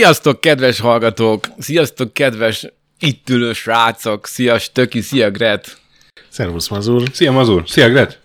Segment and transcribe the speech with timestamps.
[0.00, 1.46] Sziasztok, kedves hallgatók!
[1.58, 2.66] Sziasztok, kedves
[2.98, 4.26] itt ülő srácok!
[4.26, 5.80] Szia, Stöki, szia, Gret!
[6.28, 7.08] Szervusz, Mazur.
[7.12, 7.62] Szia, Mazur!
[7.66, 8.20] Szia, Gret!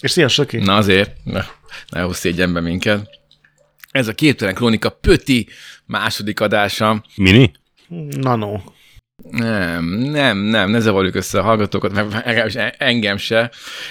[0.00, 0.56] És szia, Söki.
[0.56, 1.44] Na azért, ne,
[1.88, 3.08] ne hozz szégyenbe minket.
[3.90, 5.48] Ez a Képtelen Krónika Pöti
[5.84, 7.04] második adása.
[7.16, 7.52] Mini?
[8.10, 8.60] Nano.
[9.30, 13.50] Nem, nem, nem, ne zavarjuk össze a hallgatókat, meg engem se.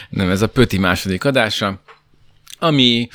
[0.09, 1.81] Nem, ez a Pöti második adása,
[2.59, 3.07] ami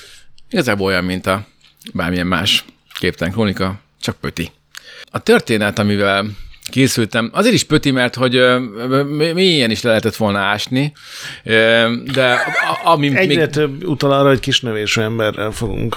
[0.51, 1.47] igazából olyan, mint a
[1.93, 2.65] bármilyen más
[3.01, 4.51] Képtelen Krónika, csak Pöti.
[5.11, 6.25] A történet, amivel
[6.71, 7.31] készültem.
[7.33, 8.33] Azért is pöti, mert hogy
[9.35, 10.93] mélyen is le lehetett volna ásni,
[12.13, 12.39] de
[12.85, 13.51] ami Egyre még...
[13.51, 15.97] több utal arra, hogy kisnövésű emberrel fogunk.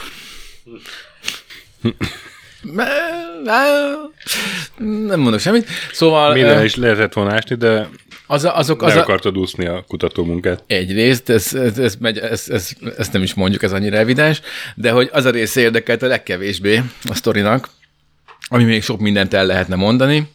[4.77, 5.67] Nem mondok semmit.
[5.91, 7.89] Szóval Minden ö, is lehetett volna ásni, de
[8.33, 10.63] az, a- azok, le az a, akartad úszni a kutatómunkát.
[10.67, 14.41] egyrészt, ez, ez, ez, megy, ez, ez, ezt nem is mondjuk, ez annyira evidens,
[14.75, 17.69] de hogy az a része érdekelt a legkevésbé a sztorinak,
[18.47, 20.27] ami még sok mindent el lehetne mondani,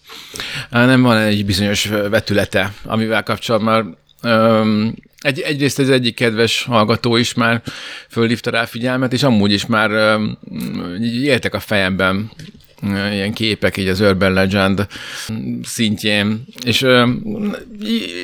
[0.71, 7.17] hanem van egy bizonyos vetülete, amivel kapcsolatban már öm, egy, egyrészt ez egyik kedves hallgató
[7.17, 7.63] is már
[8.09, 10.19] fölhívta rá figyelmet, és amúgy is már
[11.23, 12.31] éltek a fejemben
[12.83, 14.87] ilyen képek így az Urban Legend
[15.63, 16.87] szintjén, és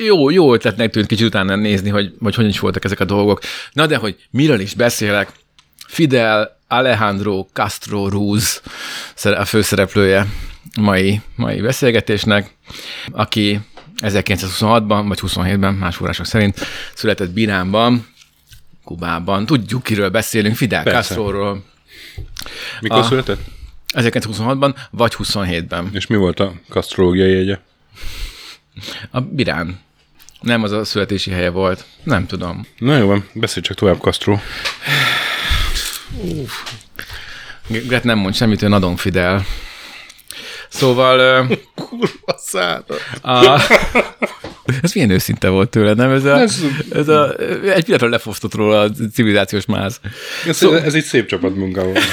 [0.06, 3.40] jó, jó ötletnek tűnt kicsit utána nézni, hogy, hogy hogyan is voltak ezek a dolgok.
[3.72, 5.32] Na de, hogy miről is beszélek,
[5.86, 8.62] Fidel Alejandro Castro Ruz
[9.22, 10.26] a főszereplője
[10.80, 12.50] mai, mai beszélgetésnek,
[13.10, 13.60] aki
[14.00, 16.60] 1926-ban, vagy 27-ben, más források szerint
[16.94, 18.06] született Biránban,
[18.84, 19.46] Kubában.
[19.46, 20.98] Tudjuk, kiről beszélünk, Fidel Persze.
[20.98, 21.64] Castroról.
[22.80, 23.06] Mikor Ah.
[23.06, 23.40] született?
[23.94, 25.90] 1926-ban, vagy 27-ben.
[25.92, 27.58] És mi volt a kasztrológiai jegye?
[29.10, 29.80] A Birán.
[30.40, 31.84] Nem az a születési helye volt.
[32.02, 32.66] Nem tudom.
[32.78, 34.38] Na jó van, beszélj csak tovább, Castro.
[37.66, 39.44] Gret nem mond semmit, ő Nadon Fidel.
[40.68, 41.46] Szóval...
[41.74, 42.84] Kurva szállod.
[43.22, 43.60] A...
[44.82, 46.10] Ez milyen őszinte volt tőle, nem?
[46.10, 46.60] Ez, a, ez...
[46.92, 47.36] ez a,
[47.74, 50.00] egy pillanatra lefosztott róla a civilizációs máz.
[50.46, 50.80] Ez, szóval...
[50.80, 51.98] ez egy szép csapatmunka volt.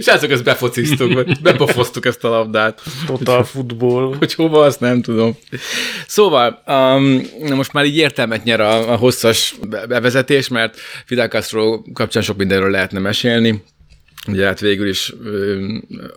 [0.00, 2.82] Srácok, ezt befociztuk, vagy bepofoztuk ezt a labdát.
[3.06, 4.14] Total football.
[4.18, 5.36] Hogy hova, azt nem tudom.
[6.06, 7.22] Szóval, um,
[7.54, 12.36] most már így értelmet nyer a, a hosszas be- bevezetés, mert Fidel Castro kapcsán sok
[12.36, 13.62] mindenről lehetne mesélni.
[14.26, 15.12] Ugye hát végül is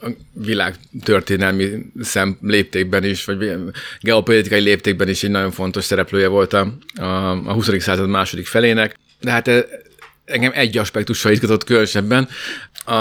[0.02, 1.70] a világ történelmi
[2.02, 3.56] szem léptékben is, vagy
[4.02, 7.70] geopolitikai léptékben is egy nagyon fontos szereplője volt a, a, a 20.
[7.80, 8.96] század második felének.
[9.22, 9.50] De hát
[10.26, 12.28] engem egy aspektussal izgatott különösebben,
[12.86, 12.96] a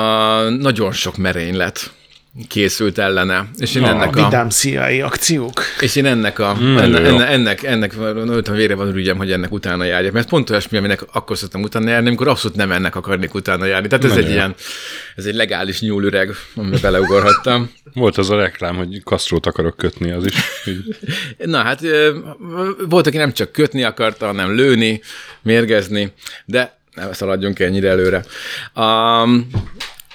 [0.48, 1.92] nagyon sok merénylet
[2.48, 3.48] készült ellene.
[3.56, 4.24] És én ennek a...
[4.24, 5.62] Vidám CIA akciók.
[5.80, 9.52] És én ennek a, Mm, enne, enne, ennek, ennek, ennek vére van ürügyem, hogy ennek
[9.52, 10.12] utána járjak.
[10.12, 13.88] Mert pont olyasmi, aminek akkor szoktam utána járni, amikor abszolút nem ennek akarnék utána járni.
[13.88, 14.36] Tehát ez Nagyon egy jó.
[14.36, 14.54] ilyen,
[15.16, 17.70] ez egy legális nyúlüreg, amiben beleugorhattam.
[17.94, 20.34] Volt az a reklám, hogy Castrót akarok kötni, az is.
[21.38, 21.80] Na hát
[22.88, 25.00] volt, aki nem csak kötni akarta, hanem lőni,
[25.42, 26.12] mérgezni,
[26.44, 28.24] de ne szaladjunk ennyire előre.
[28.74, 29.50] Um,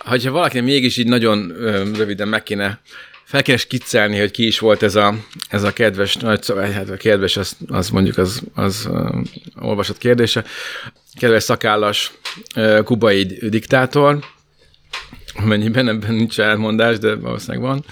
[0.08, 1.54] hogyha valakinek mégis így nagyon
[1.96, 2.82] röviden meg kéne
[3.28, 5.16] fel kéne skiccelni, hogy ki is volt ez a,
[5.50, 9.22] ez a kedves, nagy, hát a kedves, az, az mondjuk az, az uh,
[9.62, 10.44] olvasott kérdése,
[11.20, 12.12] kedves szakállas
[12.56, 14.20] uh, kubai diktátor,
[15.34, 17.86] amennyiben ebben nincs elmondás, de valószínűleg van.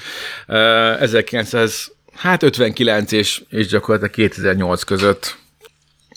[0.47, 5.37] Uh, 1900, hát 59 és, és gyakorlatilag 2008 között,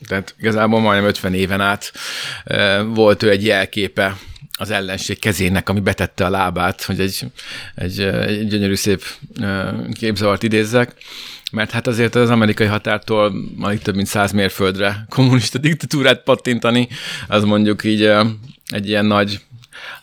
[0.08, 1.92] tehát igazából majdnem 50 éven át
[2.86, 4.16] volt ő egy jelképe
[4.58, 7.26] az ellenség kezének, ami betette a lábát, hogy egy,
[7.74, 9.02] egy, egy gyönyörű szép
[9.92, 10.94] képzavart idézzek,
[11.52, 16.88] mert hát azért az amerikai határtól alig több mint száz mérföldre kommunista diktatúrát pattintani,
[17.28, 18.02] az mondjuk így
[18.66, 19.40] egy ilyen nagy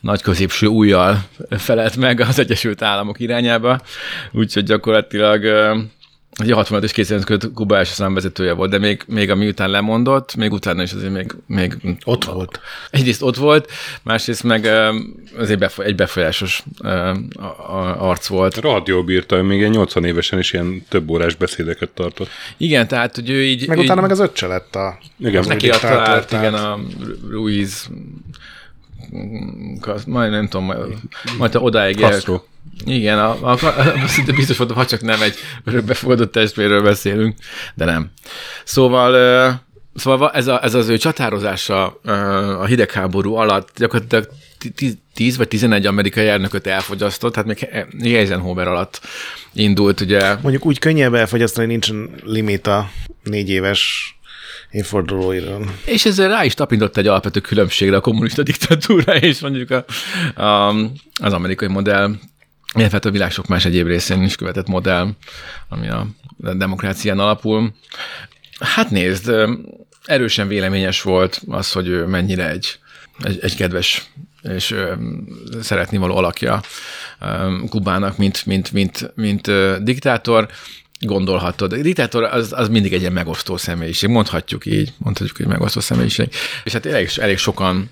[0.01, 3.81] nagy középső újjal felelt meg az Egyesült Államok irányába,
[4.31, 5.45] úgyhogy gyakorlatilag
[6.41, 10.35] Ugye 65 és 200 között Kuba első számvezetője volt, de még, még ami után lemondott,
[10.35, 12.59] még utána is azért még, még Ott volt.
[12.91, 13.71] egyrészt ott volt,
[14.03, 14.65] másrészt meg
[15.37, 16.63] azért befo- egy befolyásos
[17.97, 18.61] arc volt.
[18.85, 22.29] Jól bírta, még egy 80 évesen is ilyen több órás beszédeket tartott.
[22.57, 23.67] Igen, tehát, hogy ő így...
[23.67, 24.97] Meg ő utána így, meg az öccse lett a...
[25.19, 26.79] Igen, Neki adta át, igen, a
[27.29, 27.89] Ruiz
[30.05, 30.97] majd nem tudom, majd,
[31.37, 32.41] majd odáig Castro.
[32.85, 37.35] Igen, a, a, a, szinte biztos voltam, ha csak nem egy örökbefogadott testvérről beszélünk,
[37.75, 38.11] de nem.
[38.63, 39.11] Szóval,
[39.95, 41.85] szóval va- ez, a, ez az ő csatározása
[42.59, 48.67] a hidegháború alatt gyakorlatilag ti- ti- 10 vagy 11 amerikai elnököt elfogyasztott, tehát még Eisenhower
[48.67, 49.01] alatt
[49.53, 52.89] indult, ugye Mondjuk úgy könnyebb elfogyasztani, nincsen limit a
[53.23, 54.14] négy éves
[54.75, 55.65] évfordulóiról.
[55.85, 59.85] És ezzel rá is tapintott egy alapvető különbségre a kommunista diktatúra és mondjuk a,
[60.41, 60.75] a,
[61.21, 62.15] az amerikai modell
[62.73, 65.09] illetve hát a világ sok más egyéb részén is követett modell,
[65.69, 66.07] ami a
[66.37, 67.73] demokrácián alapul.
[68.59, 69.31] Hát nézd,
[70.05, 72.79] erősen véleményes volt az, hogy ő mennyire egy,
[73.23, 74.09] egy, egy kedves
[74.41, 74.75] és
[75.61, 76.61] szeretni való alakja
[77.69, 80.47] Kubának, mint, mint, mint, mint ö, diktátor
[80.99, 81.73] gondolhatod.
[81.73, 86.29] A diktátor az, az mindig egy ilyen megosztó személyiség, mondhatjuk így, mondhatjuk, hogy megosztó személyiség.
[86.63, 87.89] És hát elég, elég sokan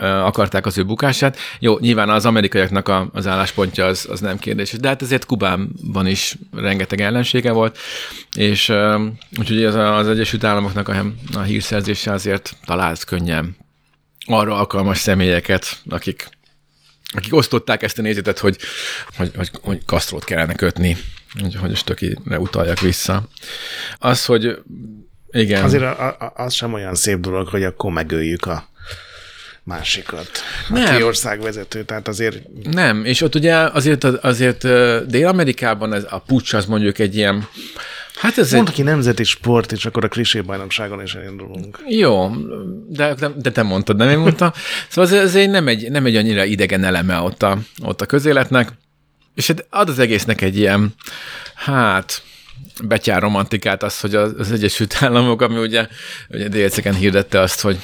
[0.00, 1.38] akarták az ő bukását.
[1.58, 6.06] Jó, nyilván az amerikaiaknak a, az álláspontja az, az nem kérdés, de hát ezért Kubánban
[6.06, 7.78] is rengeteg ellensége volt,
[8.36, 8.72] és
[9.38, 13.56] úgyhogy az, az Egyesült Államoknak a, a hírszerzése azért talált könnyen
[14.26, 16.28] arra alkalmas személyeket, akik,
[17.14, 18.56] akik osztották ezt a nézetet, hogy,
[19.16, 20.96] hogy, hogy, hogy kasztrót kellene kötni,
[21.60, 23.28] hogy, a stökire utaljak vissza.
[23.98, 24.58] Az, hogy
[25.30, 25.64] igen.
[25.64, 28.68] Azért a, a, az sem olyan szép dolog, hogy akkor megöljük a
[29.62, 30.30] másikat,
[30.68, 30.94] nem.
[30.94, 32.42] aki országvezető, tehát azért...
[32.70, 34.62] Nem, és ott ugye azért, azért
[35.06, 37.48] Dél-Amerikában ez a pucs az mondjuk egy ilyen
[38.18, 38.72] Hát ez Mondd egy...
[38.72, 41.78] ki nemzeti sport, és akkor a klisé bajnokságon is elindulunk.
[41.88, 42.30] Jó,
[42.88, 44.50] de, de, de te mondtad, nem én mondtam.
[44.88, 48.72] Szóval ez, ez nem, egy, nem egy annyira idegen eleme ott a, ott a közéletnek,
[49.38, 50.94] és hát ad az egésznek egy ilyen,
[51.54, 52.22] hát,
[52.84, 55.86] betyár romantikát az, hogy az Egyesült Államok, ami ugye,
[56.28, 57.78] ugye délceken hirdette azt, hogy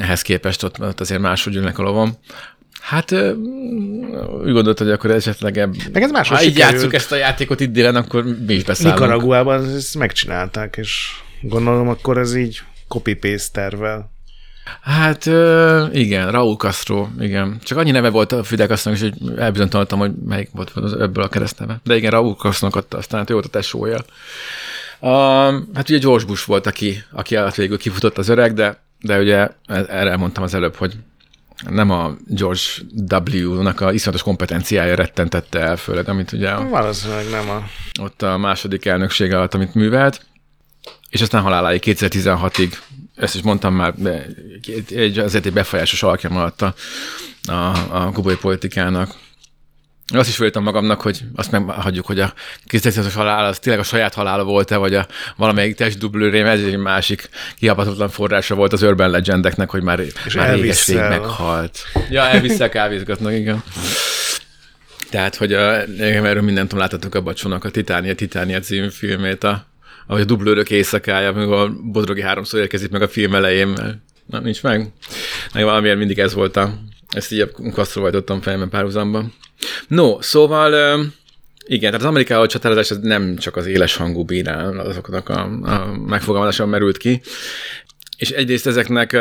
[0.00, 2.18] ehhez képest ott, ott azért máshogy ülnek a lovom.
[2.80, 3.12] Hát
[4.42, 5.74] úgy gondolt, hogy akkor esetleg ebb...
[5.92, 9.00] Meg ez máshogy Ha így játsszuk ezt a játékot itt délen, akkor mi is beszállunk.
[9.00, 11.10] Nicaraguában ezt megcsinálták, és
[11.40, 14.10] gondolom akkor ez így copy-paste tervel.
[14.82, 15.26] Hát
[15.92, 17.58] igen, Raúl Castro, igen.
[17.62, 21.80] Csak annyi neve volt a Fidel castro és elbizonytalanodtam, hogy melyik volt ebből a keresztneve.
[21.84, 23.98] De igen, Raúl castro adta aztán, ő volt a tesója.
[25.00, 25.10] Uh,
[25.74, 29.48] hát ugye George Bush volt, aki, aki alatt végül kifutott az öreg, de de ugye
[29.66, 30.96] erre mondtam az előbb, hogy
[31.68, 32.60] nem a George
[33.08, 36.54] W-nak a iszonyatos kompetenciája rettentette el, főleg, amit ugye...
[36.54, 37.62] Valószínűleg nem a...
[38.00, 40.26] Ott a második elnöksége alatt, amit művelt,
[41.10, 42.72] és aztán haláláig 2016-ig,
[43.18, 44.26] ezt is mondtam már, de
[44.88, 46.74] egy, azért egy befolyásos alakja maradt a,
[47.46, 49.14] a, a kubai politikának.
[50.14, 52.32] Azt is fölítem magamnak, hogy azt meghagyjuk, hogy a
[52.66, 55.06] készítészes halál az tényleg a saját halála volt-e, vagy a
[55.36, 60.54] valamelyik testdublőrém, ez egy másik kihapatatlan forrása volt az Urban Legendeknek, hogy már, És már
[60.54, 61.78] réges rég meghalt.
[62.10, 63.62] Ja, elviszek, kávézgatnak, igen.
[65.10, 69.66] Tehát, hogy a, erről mindent láthatok a Bacsónak a Titánia, Titánia című filmét, a,
[70.08, 73.68] ahogy a dublőrök éjszakája, amikor a Bodrogi háromszor érkezik meg a film elején,
[74.26, 74.92] nem, nincs meg.
[75.54, 76.78] Meg valamiért mindig ez volt a,
[77.08, 79.34] ezt így kasztrovajtottam fejemben párhuzamban.
[79.88, 81.00] No, szóval
[81.66, 85.96] igen, tehát az amerikai csatározás az nem csak az éles hangú bírál, azoknak a, a
[86.06, 87.20] megfogalmazáson merült ki,
[88.18, 89.12] és egyrészt ezeknek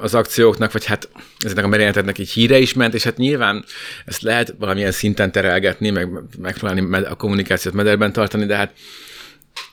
[0.00, 1.08] az akcióknak, vagy hát
[1.38, 3.64] ezeknek a merényleteknek így híre is ment, és hát nyilván
[4.04, 6.08] ezt lehet valamilyen szinten terelgetni, meg
[6.38, 8.72] megpróbálni a kommunikációt mederben tartani, de hát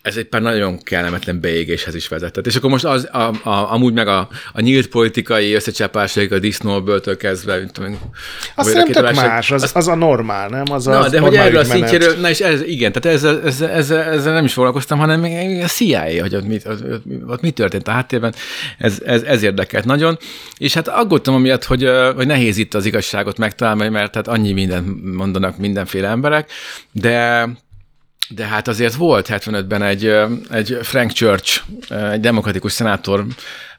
[0.03, 2.45] ez egy pár nagyon kellemetlen beégéshez is vezetett.
[2.45, 7.17] És akkor most az, a, a, amúgy meg a, a nyílt politikai összecsapásaik a disznóböltől
[7.17, 7.99] kezdve, mint tudom,
[8.55, 10.63] az szerintem más, az, az, a normál, nem?
[10.71, 14.01] Az na, de hogy erről a szintjéről, na és ez, igen, tehát ezzel, ezzel, ezzel,
[14.01, 15.23] ezzel, nem is foglalkoztam, hanem
[15.63, 18.33] a CIA, hogy ott mi, ott, ott mi történt a háttérben,
[18.77, 20.17] ez, ez, ez érdekelt nagyon.
[20.57, 25.15] És hát aggódtam amiatt, hogy, hogy nehéz itt az igazságot megtalálni, mert tehát annyi mindent
[25.15, 26.51] mondanak mindenféle emberek,
[26.91, 27.47] de
[28.35, 30.13] de hát azért volt 75-ben egy,
[30.49, 31.61] egy Frank Church,
[32.11, 33.25] egy demokratikus szenátor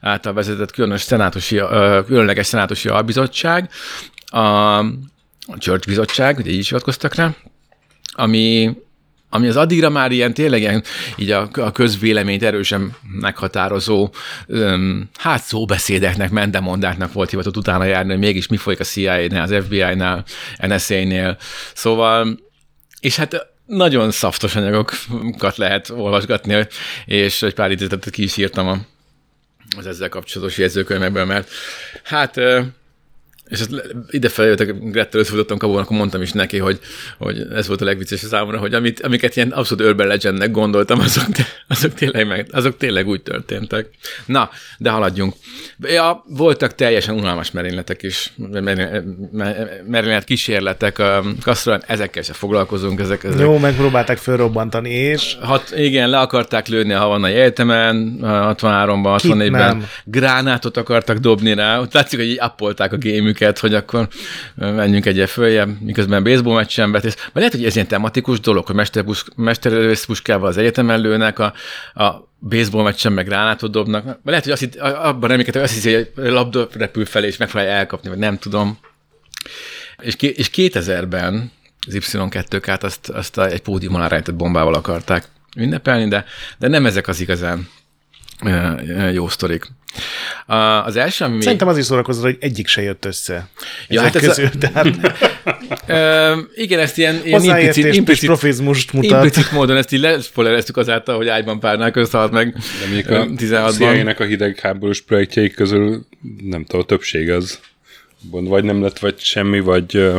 [0.01, 1.61] által vezetett különös szenátusi,
[2.05, 3.69] különleges szenátusi albizottság,
[4.25, 4.83] a
[5.57, 7.35] Church bizottság, ugye így is hivatkoztak rá,
[8.11, 8.75] ami,
[9.29, 10.83] ami az addigra már ilyen tényleg ilyen,
[11.15, 14.09] így a, a közvéleményt erősen meghatározó,
[14.47, 19.63] öm, hát szóbeszédeknek, mendemondáknak volt hivatott utána járni, hogy mégis mi folyik a CIA-nál, az
[19.63, 20.23] FBI-nál,
[20.67, 21.37] NSA-nél.
[21.73, 22.39] Szóval,
[22.99, 26.67] és hát nagyon szaftos anyagokat lehet olvasgatni,
[27.05, 28.85] és egy pár idézetet ki is írtam
[29.77, 31.49] az ezzel kapcsolatos jegyzőkönyvekben, mert
[32.03, 32.39] hát
[33.47, 33.69] és ezt
[34.09, 36.79] ide feljöttek, Grettel összefutottam kabónak, akkor mondtam is neki, hogy,
[37.17, 41.25] hogy ez volt a legviccesebb számomra, hogy amit, amiket ilyen abszolút urban legendnek gondoltam, azok,
[41.67, 43.89] azok, tényleg meg, azok tényleg úgy történtek.
[44.25, 45.33] Na, de haladjunk.
[45.79, 48.33] Ja, voltak teljesen unalmas merényletek is,
[49.85, 51.01] merénylet kísérletek,
[51.41, 52.99] Kasztrán, ezekkel se foglalkozunk.
[52.99, 53.39] Ezek, ezek.
[53.39, 55.37] Jó, megpróbálták felrobbantani, és?
[55.41, 61.93] Hat, igen, le akarták lőni a Havannai Egyetemen, 63-ban, 64-ben, gránátot akartak dobni rá, ott
[61.93, 64.07] látszik, hogy így appolták a gémük őket, hogy akkor
[64.55, 67.15] menjünk egyet följebb, miközben baseball meccsen vetész.
[67.15, 68.89] Vagy lehet, hogy ez ilyen tematikus dolog, hogy
[69.35, 71.53] mesterlövész puskával az egyetemen lőnek, a,
[71.93, 74.03] a baseball meccsen meg gránátot dobnak.
[74.03, 77.75] Vagy lehet, hogy azt itt, abban reménykedem, azt hiszi, hogy labda repül felé, és megpróbálja
[77.75, 78.77] elkapni, vagy nem tudom.
[80.01, 81.51] És, és 2000-ben
[81.87, 85.23] az Y2-kát, azt, azt egy pódiumon rejtett bombával akarták
[85.57, 86.25] ünnepelni, de,
[86.57, 87.67] de nem ezek az igazán
[89.13, 89.67] jó sztorik.
[90.85, 91.41] Az első, ami...
[91.41, 93.47] Szerintem az is szórakozott, hogy egyik se jött össze.
[93.87, 94.57] Ja, hát ez közül, a...
[94.57, 94.87] tehát...
[96.55, 99.11] igen, ezt ilyen, ilyen implicit, implicit, profizmust mutat.
[99.11, 104.19] Implicit módon ezt így lespoilereztük azáltal, hogy ágyban párnál közhalt meg De még a 16-ban.
[104.19, 106.05] a hidegháborús projektjeik közül
[106.43, 107.59] nem tudom, a többség az
[108.31, 110.13] vagy nem lett, vagy semmi, vagy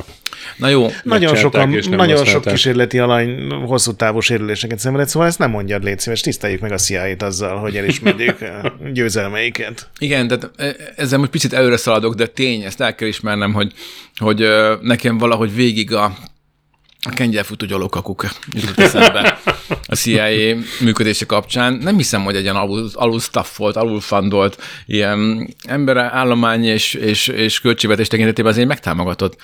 [0.57, 0.88] Na jó.
[1.03, 5.99] Nagyon, sokan, nagyon sok kísérleti alany hosszú távú sérüléseket szenvedett, szóval ezt nem mondjad, légy
[5.99, 8.38] szíves, tiszteljük meg a cia azzal, hogy elismerjük
[8.95, 9.91] győzelmeiket.
[9.99, 10.38] Igen, de
[10.97, 13.73] ezzel most picit előre szaladok, de tény, ezt el kell ismernem, hogy,
[14.17, 14.47] hogy
[14.81, 16.17] nekem valahogy végig a
[17.09, 19.41] a kengyelfutó gyalogkakuk jutott eszembe
[19.87, 21.73] a CIA működése kapcsán.
[21.73, 23.77] Nem hiszem, hogy egy ilyen alul, alul staffolt,
[24.87, 29.37] ilyen ember állomány és, és, és költségvetés tekintetében azért megtámogatott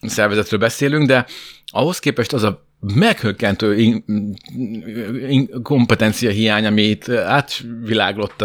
[0.00, 1.26] szervezetről beszélünk, de
[1.66, 4.04] ahhoz képest az a meghökkentő in,
[5.28, 8.44] in, kompetencia hiány, amit átviláglott.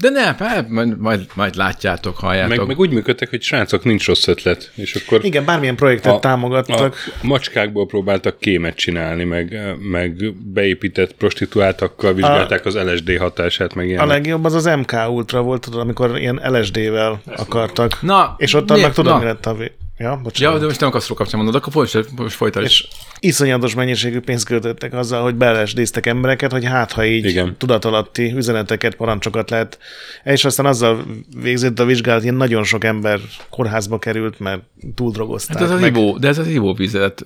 [0.00, 0.34] De ne,
[0.68, 2.56] majd, majd, majd látjátok, halljátok.
[2.56, 4.72] Meg, meg úgy működtek, hogy srácok, nincs rossz ötlet.
[4.74, 6.96] És akkor Igen, bármilyen projektet a, támogattak.
[7.22, 13.88] A macskákból próbáltak kémet csinálni, meg, meg beépített prostituáltakkal vizsgálták a, az LSD hatását, meg
[13.88, 14.00] ilyen.
[14.00, 18.02] A legjobb az az MK Ultra volt, tudod, amikor ilyen LSD-vel akartak.
[18.02, 19.56] Na, és ott annak tudod, mi lett a
[19.98, 20.54] Ja, bocsánat.
[20.54, 22.66] Ja, de most nem akarsz kapcsán mondod, akkor folytasd, most folytasd.
[22.66, 22.88] És
[23.20, 27.56] iszonyatos mennyiségű pénzt költöttek azzal, hogy belesdéztek embereket, hogy hát, ha így Igen.
[27.58, 29.78] tudatalatti üzeneteket, parancsokat lehet.
[30.24, 31.04] És aztán azzal
[31.40, 34.62] végzett a vizsgálat, ilyen nagyon sok ember kórházba került, mert
[34.94, 35.56] túl drogozták.
[35.56, 35.96] Hát ez az meg.
[35.96, 37.22] ivó, de ez az ivóvizet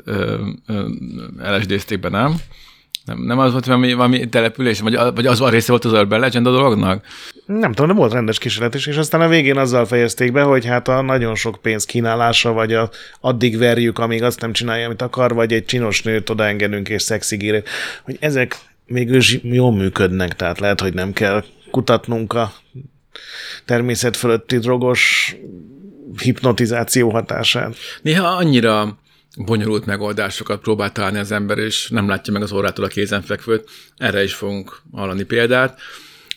[1.39, 2.37] LSD-zték be, nem?
[3.05, 6.21] Nem, nem az volt valami, valami település, vagy, vagy az a része volt az Urban
[6.21, 7.05] Legend a dolognak?
[7.47, 10.65] Nem tudom, de volt rendes kísérlet is, és aztán a végén azzal fejezték be, hogy
[10.67, 12.91] hát a nagyon sok pénz kínálása, vagy a,
[13.21, 17.63] addig verjük, amíg azt nem csinálja, amit akar, vagy egy csinos nőt odaengedünk és szexigére,
[18.03, 18.57] hogy ezek
[18.87, 22.53] mégis jól működnek, tehát lehet, hogy nem kell kutatnunk a
[23.65, 25.35] természet fölötti drogos
[26.23, 27.75] hipnotizáció hatását.
[28.03, 28.99] Néha annyira
[29.37, 33.71] bonyolult megoldásokat próbál találni az ember, és nem látja meg az órától a kézenfekvőt.
[33.97, 35.81] Erre is fogunk hallani példát.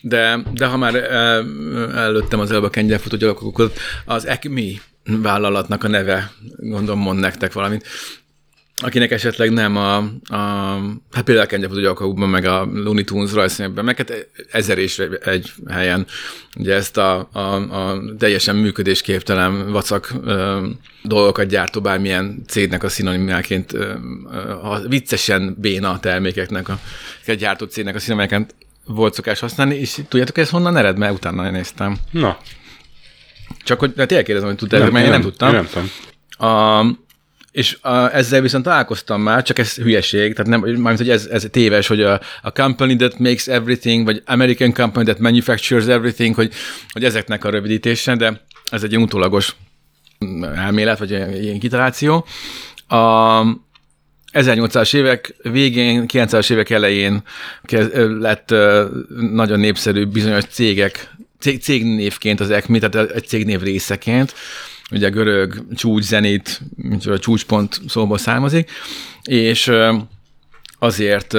[0.00, 1.46] De, de ha már el,
[1.94, 7.86] előttem az előbb a kengyelfutó gyalogokat, az ECMI vállalatnak a neve, gondolom mond nektek valamit
[8.82, 10.42] akinek esetleg nem a, a
[11.12, 16.06] hát például Kenja Gyalkakban, meg a Looney Tunes rajzfilmben, meg hát ezer és egy helyen
[16.56, 20.66] ugye ezt a, a, a teljesen működésképtelen vacak ö,
[21.02, 23.94] dolgokat gyártó bármilyen cégnek a szinonimáként, ö,
[24.62, 26.78] a viccesen béna termékeknek a,
[27.26, 28.54] a gyártó cégnek a szinonimáként
[28.86, 31.96] volt szokás használni, és tudjátok, ez honnan ered, mert utána néztem.
[32.10, 32.38] Na.
[33.64, 35.48] Csak hogy hát kérdezem, hogy tudtál, mert én nem, nem tudtam.
[35.48, 35.90] Én nem tudom.
[36.50, 36.84] A,
[37.56, 41.46] és a, ezzel viszont találkoztam már, csak ez hülyeség, tehát nem, mármint, hogy ez, ez
[41.50, 46.52] téves, hogy a, a company that makes everything, vagy American company that manufactures everything, hogy,
[46.92, 49.56] hogy ezeknek a rövidítése, de ez egy utólagos
[50.54, 52.26] elmélet, vagy ilyen kitaláció.
[52.88, 53.42] A
[54.32, 57.22] 1800-as évek végén, 90-es évek elején
[58.20, 58.54] lett
[59.32, 61.10] nagyon népszerű bizonyos cégek,
[61.40, 64.34] cég, cégnévként az ECMI, tehát egy cégnév részeként,
[64.90, 66.60] ugye a görög csúcs zenét,
[67.04, 68.70] a csúcspont szóból származik,
[69.22, 69.72] és
[70.78, 71.34] azért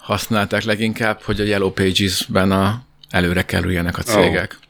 [0.00, 4.58] használták leginkább, hogy a Yellow Pages-ben a, előre kerüljenek a cégek.
[4.60, 4.68] Oh.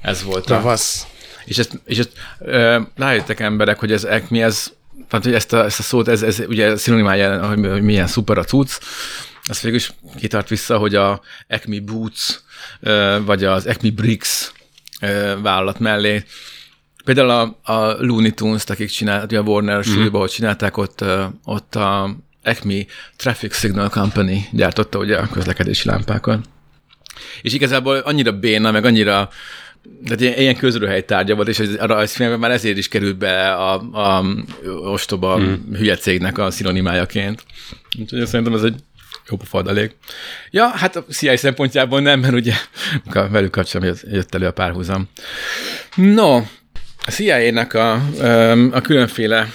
[0.00, 0.60] Ez volt a...
[0.60, 1.06] Vasz.
[1.44, 2.10] És ezt, és ezt
[2.96, 4.72] rájöttek emberek, hogy ez mi ez,
[5.08, 8.38] tehát hogy ezt a, ezt a szót, ez, ez ugye szinonimája, hogy, hogy milyen szuper
[8.38, 8.70] a cucc,
[9.44, 12.40] ez végül is kitart vissza, hogy a Acme Boots,
[13.24, 14.52] vagy az Acme Bricks
[15.42, 16.24] vállalat mellé
[17.04, 19.80] Például a, a Looney Tunes-t, akik csinálták, a Warner mm.
[19.80, 21.04] stúdióban, hogy csinálták, ott,
[21.44, 22.84] ott a Acme
[23.16, 26.44] Traffic Signal Company gyártotta ugye a közlekedési lámpákat.
[27.42, 29.28] És igazából annyira béna, meg annyira
[30.04, 33.74] tehát ilyen, ilyen közrőhely tárgya volt, és a rajzfilmben már ezért is került be a,
[33.92, 34.24] a
[34.82, 35.54] ostoba mm.
[35.74, 37.44] hülye cégnek a szinonimájaként.
[37.98, 38.74] Úgyhogy szerintem ez egy
[39.28, 39.96] jó pofadalék.
[40.50, 42.54] Ja, hát a CIA szempontjából nem, mert ugye
[43.12, 45.08] velük kapcsolatban jött elő a párhuzam.
[45.94, 46.40] No,
[47.06, 47.92] a CIA-nek a,
[48.72, 49.52] a különféle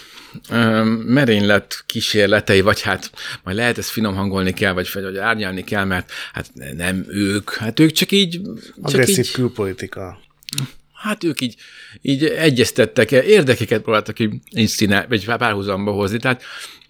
[1.05, 3.11] merénylet kísérletei, vagy hát
[3.43, 7.79] majd lehet ezt finom hangolni kell, vagy, vagy árnyalni kell, mert hát nem ők, hát
[7.79, 8.41] ők csak így...
[8.41, 10.19] Csak Agresszív így, külpolitika.
[10.93, 11.55] Hát ők így,
[12.01, 16.17] így egyeztettek, érdekeket próbáltak így, így színe, vagy párhuzamba hozni.
[16.17, 16.43] Tehát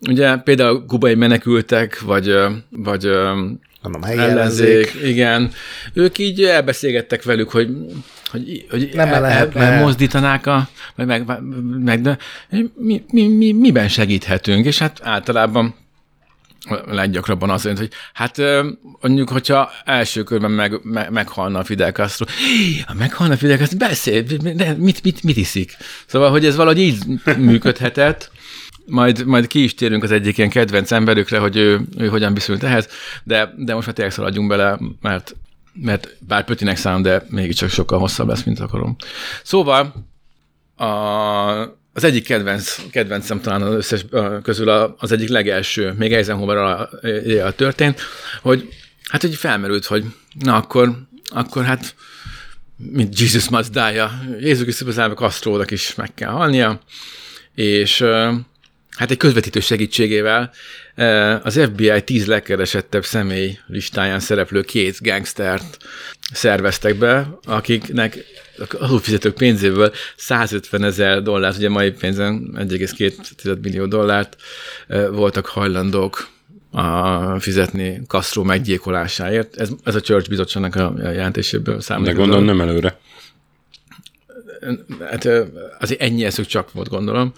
[0.08, 2.36] ugye például kubai menekültek, vagy,
[2.70, 3.10] vagy
[4.02, 4.94] helyi ellenzék.
[5.04, 5.52] Igen.
[5.94, 7.70] Ők így elbeszélgettek velük, hogy
[8.30, 9.62] hogy, hogy nem el, lehetne.
[9.62, 11.42] elmozdítanák a, meg, meg,
[11.84, 12.18] meg de
[12.76, 15.76] mi, mi, mi, miben segíthetünk, és hát általában
[16.86, 18.38] leggyakrabban az, hogy hát
[19.02, 22.26] mondjuk, hogyha első körben meg, meg, meghalna a Fidel Castro,
[22.86, 24.22] ha meghalna a Fidel Castro, beszél,
[24.56, 25.78] de mit, mit, mit iszik?
[26.06, 26.98] Szóval, hogy ez valahogy így
[27.38, 28.32] működhetett,
[28.86, 32.64] majd, majd ki is térünk az egyik ilyen kedvenc emberükre, hogy ő, ő hogyan viszonyult
[32.64, 32.88] ehhez,
[33.24, 35.36] de, de most már tényleg szaladjunk bele, mert,
[35.82, 38.96] mert bár pötinek szám, de mégiscsak sokkal hosszabb lesz, mint akarom.
[39.44, 40.08] Szóval
[40.76, 40.86] a,
[41.94, 44.06] az egyik kedvenc, kedvencem talán az összes
[44.44, 46.90] közül az egyik legelső, még Eisenhower
[47.56, 48.02] történt,
[48.42, 48.70] hogy
[49.10, 50.06] hát hogy felmerült, hogy
[50.40, 51.96] na akkor, akkor hát
[52.78, 56.82] mint Jesus must die-ja, Jézus Krisztus az Castrónak is meg kell halnia,
[57.56, 58.02] és
[58.98, 60.52] hát egy közvetítő segítségével
[61.44, 65.78] az FBI tíz legkeresettebb személy listáján szereplő két gangstert
[66.34, 68.18] szerveztek be, akiknek
[68.80, 74.36] adófizetők pénzéből 150 ezer dollárt, ugye mai pénzen 1,2 millió dollárt
[75.12, 76.28] voltak hajlandók
[76.72, 79.56] a fizetni Castro meggyilkolásáért.
[79.56, 82.06] Ez, ez a Church bizottságnak a jelentéséből számít.
[82.06, 83.00] De gondolom nem előre.
[85.10, 85.28] Hát
[85.80, 87.34] azért ennyi eszük csak volt, gondolom.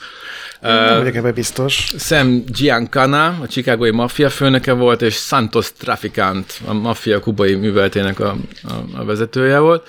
[0.62, 1.94] Nem vagyok ebben biztos.
[1.98, 8.38] Sam Giancana, a chicagói maffia főnöke volt, és Santos Traficant, a maffia kubai műveltének a,
[8.64, 9.88] a, a vezetője volt.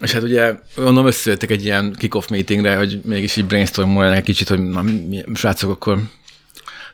[0.00, 4.48] És hát ugye gondolom összejöttek egy ilyen kick-off meetingre, hogy mégis így brainstormoljanak egy kicsit,
[4.48, 5.98] hogy na, mi, srácok, akkor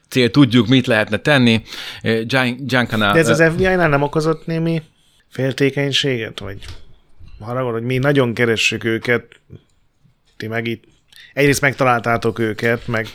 [0.09, 1.63] cél tudjuk, mit lehetne tenni.
[2.59, 3.13] Giancana...
[3.13, 4.83] De ez az FBI-nál nem okozott némi
[5.29, 6.59] féltékenységet, vagy
[7.45, 9.41] haragod, hogy mi nagyon keressük őket,
[10.37, 10.85] ti meg itt
[11.33, 13.07] egyrészt megtaláltátok őket, meg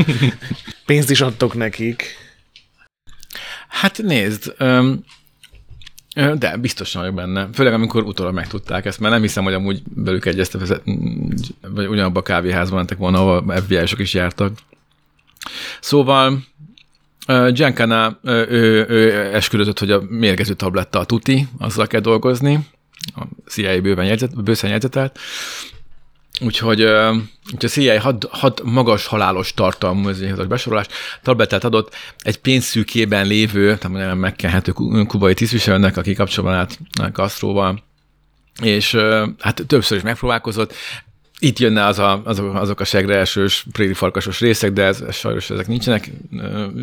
[0.85, 2.03] pénzt is adtok nekik.
[3.67, 4.53] Hát nézd,
[6.13, 7.49] de biztosan vagyok benne.
[7.53, 10.57] Főleg, amikor utólag megtudták ezt, mert nem hiszem, hogy amúgy belük egyezte,
[11.61, 14.57] vagy ugyanabban a kávéházban mentek volna, ahol FBI-sok is jártak.
[15.81, 16.43] Szóval
[17.27, 22.59] Giancana, ő, ő, ő esküdött, hogy a mérgező tabletta a tuti, azzal kell dolgozni,
[23.15, 25.19] a CIA bőven jegyzet, bőszen jegyzetelt,
[26.41, 30.85] Úgyhogy, úgyhogy a CIA hat, hat magas halálos tartalmú a besorolás.
[31.21, 34.71] Tablettát adott egy pénzszűkében lévő, tehát nem megkenhető
[35.07, 36.79] kubai tisztviselőnek, aki kapcsolatban állt
[37.13, 37.83] Castroval,
[38.61, 38.95] és
[39.39, 40.73] hát többször is megpróbálkozott,
[41.39, 45.67] itt jönne az a, azok, azok a segreesős, prélifarkasos részek, de ez, ez sajnos ezek
[45.67, 46.11] nincsenek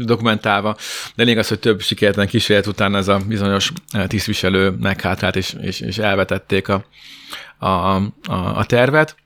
[0.05, 0.77] dokumentálva.
[1.15, 3.73] De lényeg az, hogy több sikertelen kísérlet után ez a bizonyos
[4.07, 6.85] tisztviselő meghátrált, és, és, és elvetették a,
[7.59, 8.05] a, a,
[8.57, 9.17] a tervet.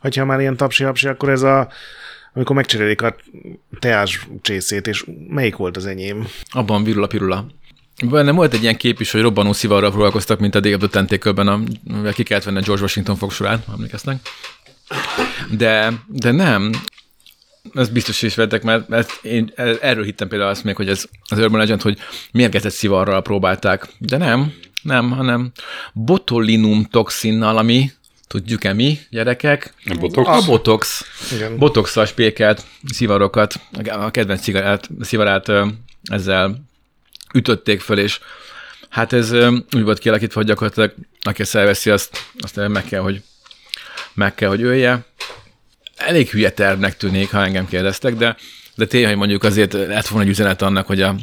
[0.00, 1.68] Hogyha már ilyen tapsi akkor ez a
[2.32, 3.16] amikor megcserélik a
[3.78, 6.26] teás csészét, és melyik volt az enyém?
[6.50, 7.46] Abban virula pirula.
[8.00, 12.12] Nem volt egy ilyen kép is, hogy robbanó szivarra próbálkoztak, mint a Day of a,
[12.12, 14.20] ki kellett venni a George Washington fogsorán, emlékeznek.
[15.50, 16.72] De, de nem.
[17.74, 21.38] Ez biztos is vettek, mert, mert én erről hittem például azt még, hogy ez az
[21.38, 21.98] Urban Legend, hogy
[22.32, 23.86] mérgezett szivarral próbálták.
[23.98, 25.52] De nem, nem, hanem
[25.92, 27.90] botulinum toxinnal, ami
[28.26, 29.74] tudjuk-e mi, gyerekek?
[29.84, 30.28] A botox.
[30.28, 31.04] A botox.
[31.34, 31.58] Igen.
[31.58, 35.52] Botoxal spékelt szivarokat, a kedvenc szivarát, szivarát
[36.02, 36.69] ezzel
[37.34, 38.20] ütötték föl, és
[38.88, 39.32] hát ez
[39.72, 43.22] úgy volt kialakítva, hogy gyakorlatilag aki ezt elveszi, azt, azt meg kell, hogy
[44.14, 45.04] meg kell, hogy ölje.
[45.96, 48.36] Elég hülye tervnek tűnik, ha engem kérdeztek, de,
[48.74, 51.14] de tényleg, mondjuk azért lett volna egy üzenet annak, hogy a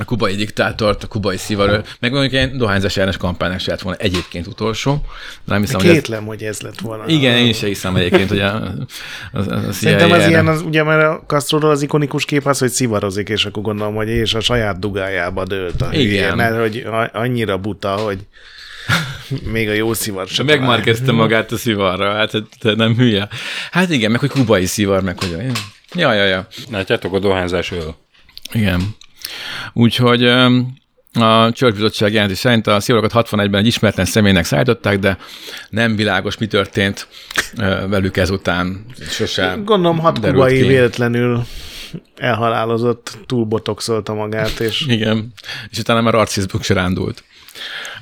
[0.00, 3.98] a kubai diktátort, a kubai szivarő, meg mondjuk ilyen dohányzás ellenes kampánynak se lett volna
[3.98, 5.04] egyébként utolsó.
[5.44, 7.04] Nem hiszem, Kétlem, hogy ez, hogy ez lett volna.
[7.06, 8.54] Igen, én sem hiszem egyébként, hogy a,
[9.32, 12.70] a, a Szerintem az ilyen, az, ugye mert a castro az ikonikus kép az, hogy
[12.70, 16.06] szivarozik, és akkor gondolom, hogy és a saját dugájába dőlt a Igen.
[16.06, 18.18] Hülye, mert hogy annyira buta, hogy
[19.52, 20.46] még a jó szivar sem.
[20.46, 23.28] Megmárkezte magát a szivarra, hát te nem hülye.
[23.70, 25.36] Hát igen, meg hogy kubai szivar, meg hogy...
[25.94, 26.46] Ja, ja, ja.
[26.70, 27.96] Látjátok a dohányzás öl.
[28.52, 28.96] Igen.
[29.72, 30.24] Úgyhogy
[31.14, 35.18] a Church Bizottság jelentés szerint a szivarakat 61-ben egy ismeretlen személynek szállították, de
[35.70, 37.08] nem világos, mi történt
[37.88, 38.84] velük ezután.
[39.08, 41.44] Sosem Gondolom hat kubai véletlenül
[42.16, 44.86] elhalálozott, túlbotoxolta magát, és...
[44.88, 45.32] Igen,
[45.70, 47.24] és utána már arcizbuk se rándult.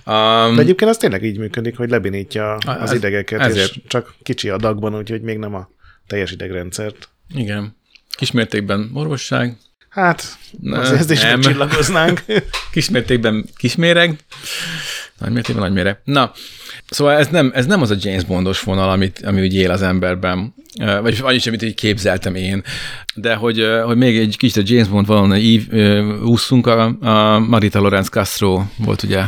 [0.06, 3.70] Um, De egyébként az tényleg így működik, hogy lebinítja az ez, idegeket, ezért.
[3.70, 5.68] és csak kicsi adagban, úgyhogy még nem a
[6.06, 7.08] teljes idegrendszert.
[7.34, 7.76] Igen.
[8.16, 9.56] Kismértékben orvosság,
[9.92, 11.40] Hát, ne, azért is nem.
[11.40, 12.22] csillagoznánk.
[12.72, 14.18] Kismértékben kisméreg,
[15.18, 15.98] nagymértékben nagyméreg.
[16.04, 16.32] Na,
[16.90, 19.82] szóval ez nem, ez nem az a James Bondos vonal, amit, ami úgy él az
[19.82, 20.54] emberben,
[21.00, 22.62] vagy annyit sem, amit így képzeltem én,
[23.14, 25.38] de hogy, hogy még egy kicsit a James Bond vonalon
[26.22, 29.22] úszunk, a, a Marita Lorenz Castro volt ugye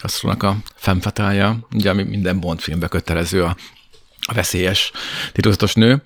[0.00, 3.56] Castronak a femfatálja, ugye ami minden Bond filmbe kötelező a,
[4.26, 4.92] a veszélyes
[5.32, 6.02] titokzatos nő.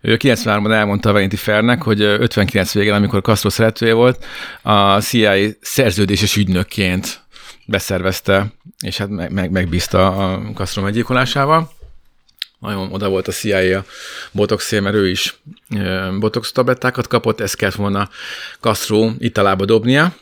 [0.00, 4.24] Ő 93-ban elmondta a Vanity Fairnek, hogy 59 végén, amikor Castro szeretője volt,
[4.62, 7.20] a CIA szerződéses ügynökként
[7.66, 8.52] beszervezte,
[8.84, 11.70] és hát meg, meg, megbízta a Castro meggyilkolásával.
[12.58, 13.84] Nagyon oda volt a CIA a
[14.32, 15.40] botoxé, mert ő is
[16.18, 18.08] botox tablettákat kapott, ezt kellett volna
[18.60, 20.14] Castro italába dobnia,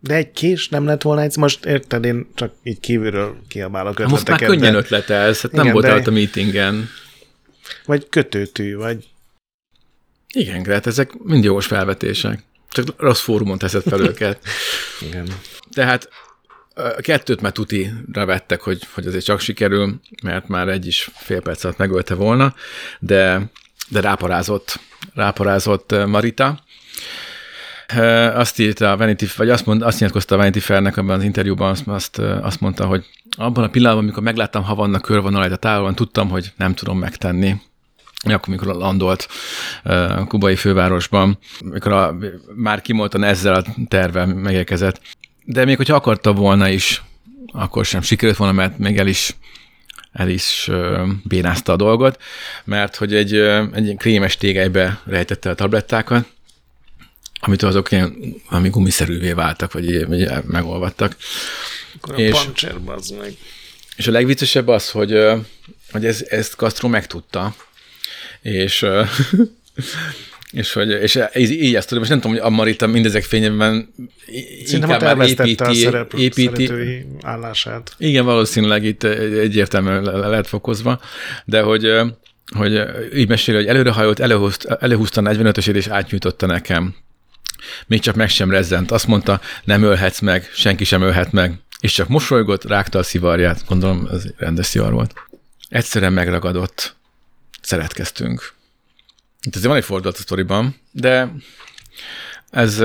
[0.00, 4.10] de egy kés nem lett volna egy, most érted, én csak így kívülről kiabálok ötleteket.
[4.10, 4.78] Most már könnyen de...
[4.78, 6.10] ötletelsz, hát nem Igen, volt de...
[6.10, 6.88] a meetingen.
[7.84, 9.08] Vagy kötőtű, vagy...
[10.34, 12.42] Igen, Gret, ezek mind jogos felvetések.
[12.70, 14.42] Csak rossz fórumon teszed fel őket.
[15.08, 15.28] Igen.
[15.72, 16.08] Tehát
[16.74, 21.40] a kettőt már tutira vettek, hogy, hogy azért csak sikerül, mert már egy is fél
[21.40, 22.54] perc alatt megölte volna,
[22.98, 23.50] de,
[23.88, 24.80] de ráparázott,
[25.14, 26.64] ráparázott Marita,
[28.34, 31.70] azt írta a Vanity, vagy azt, mond, azt nyilatkozta a Vanity Fairnek abban az interjúban,
[31.70, 33.04] azt, azt, azt mondta, hogy
[33.36, 37.54] abban a pillanatban, amikor megláttam Havanna körvonalait a távolban, tudtam, hogy nem tudom megtenni.
[38.22, 39.28] Akkor, mikor landolt
[39.82, 42.16] a kubai fővárosban, mikor a,
[42.54, 45.00] már kimoltan ezzel a tervel megérkezett.
[45.44, 47.02] De még hogyha akarta volna is,
[47.52, 49.36] akkor sem sikerült volna, mert még el is
[50.12, 50.70] el is
[51.24, 52.22] bénázta a dolgot,
[52.64, 53.34] mert hogy egy,
[53.72, 56.26] egy krémes tégelybe rejtette a tablettákat,
[57.40, 58.16] amit azok ilyen,
[58.48, 61.16] ami gumiszerűvé váltak, vagy, vagy megolvadtak.
[62.00, 62.46] Akkor a és,
[63.18, 63.34] meg.
[63.96, 65.18] És a legviccesebb az, hogy,
[65.90, 67.54] hogy ez, ezt Castro megtudta,
[68.42, 68.86] és
[70.52, 73.94] és, hogy, és így, így ezt tudom, most nem tudom, hogy a Marita mindezek fényében
[74.70, 76.70] inkább már építi, a szerep, építi.
[77.22, 77.94] állását.
[77.98, 81.00] Igen, valószínűleg itt egyértelműen le lehet fokozva,
[81.44, 81.92] de hogy,
[82.56, 82.82] hogy
[83.14, 86.94] így meséli, hogy előrehajolt, előhúzta, előhúzta 45-ösét és átnyújtotta nekem.
[87.86, 88.90] Még csak meg sem rezzent.
[88.90, 91.54] Azt mondta, nem ölhetsz meg, senki sem ölhet meg.
[91.80, 93.64] És csak mosolygott, rágta a szivarját.
[93.66, 95.14] Gondolom, ez rendes szivar volt.
[95.68, 96.94] Egyszerűen megragadott.
[97.60, 98.52] Szeretkeztünk.
[99.42, 101.32] Itt azért van egy fordulat a sztoriban, de
[102.50, 102.78] ez...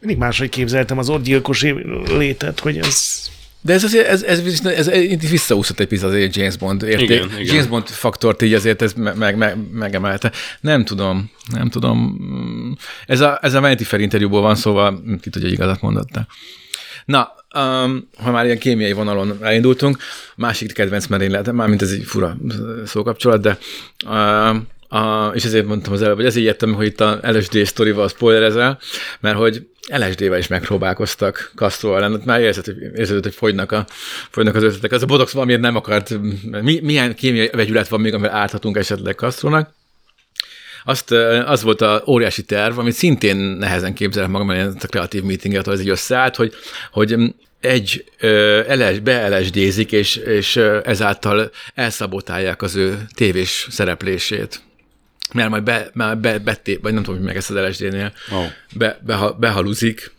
[0.00, 1.74] Mindig máshogy képzeltem az ott gyilkosi
[2.08, 3.29] létet, hogy ez
[3.62, 7.10] de ez azért, ez, ez, ez, ez, visszaúszott egy picit azért James Bond érték.
[7.10, 7.44] Igen, igen.
[7.44, 10.32] James Bond faktort így azért ez meg, meg, megemelte.
[10.60, 12.18] Nem tudom, nem tudom.
[13.06, 16.08] Ez a, ez a Vanity Fair interjúból van, szóval ki tudja, hogy igazat mondott.
[17.04, 19.98] Na, um, ha már ilyen kémiai vonalon elindultunk,
[20.36, 22.36] másik kedvenc merénylet, mármint ez egy fura
[22.86, 23.58] szókapcsolat, de
[24.06, 28.08] um, a, és ezért mondtam az előbb, hogy ezért jöttem, hogy itt a LSD sztorival
[28.08, 28.78] spoilerezel,
[29.20, 33.14] mert hogy LSD-vel is megpróbálkoztak Castro ellen, már érzed, hogy, érzed,
[33.72, 33.86] a,
[34.30, 34.92] fogynak az ötletek.
[34.92, 36.18] Az a botox valamiért nem akart,
[36.62, 39.74] mi, milyen kémiai vegyület van még, amivel árthatunk esetleg Castronak.
[40.84, 41.10] Azt,
[41.44, 45.80] az volt a óriási terv, amit szintén nehezen képzelek magam, ez a kreatív meetinget, az
[45.80, 46.54] egy összeállt, hogy,
[46.92, 47.16] hogy
[47.60, 48.04] egy
[49.02, 54.60] be-LSD-zik, és, és ezáltal elszabotálják az ő tévés szereplését
[55.32, 58.46] mert majd be, már be, beté, vagy nem tudom, hogy meg ezt az LSD-nél, oh.
[58.74, 60.12] be, be, behaluzik,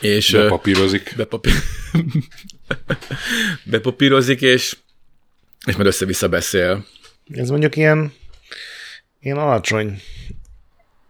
[0.00, 0.30] és...
[0.32, 1.14] Bepapírozik.
[1.16, 1.52] Bepapír...
[3.70, 4.76] bepapírozik, és,
[5.66, 6.84] és majd össze-vissza beszél.
[7.34, 8.12] Ez mondjuk ilyen,
[9.20, 10.00] ilyen alacsony,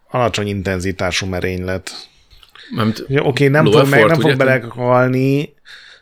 [0.08, 2.08] alacsony intenzitású merénylet.
[2.78, 5.54] Oké, okay, nem fog, meg, nem fog belehalni,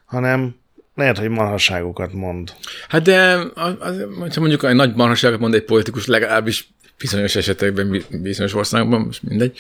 [0.05, 0.57] hanem
[0.95, 2.53] lehet, hogy marhasságokat mond.
[2.89, 6.69] Hát de az, az, ha mondjuk egy nagy marhasságot mond egy politikus, legalábbis
[7.03, 9.59] bizonyos esetekben, bizonyos országokban, most mindegy,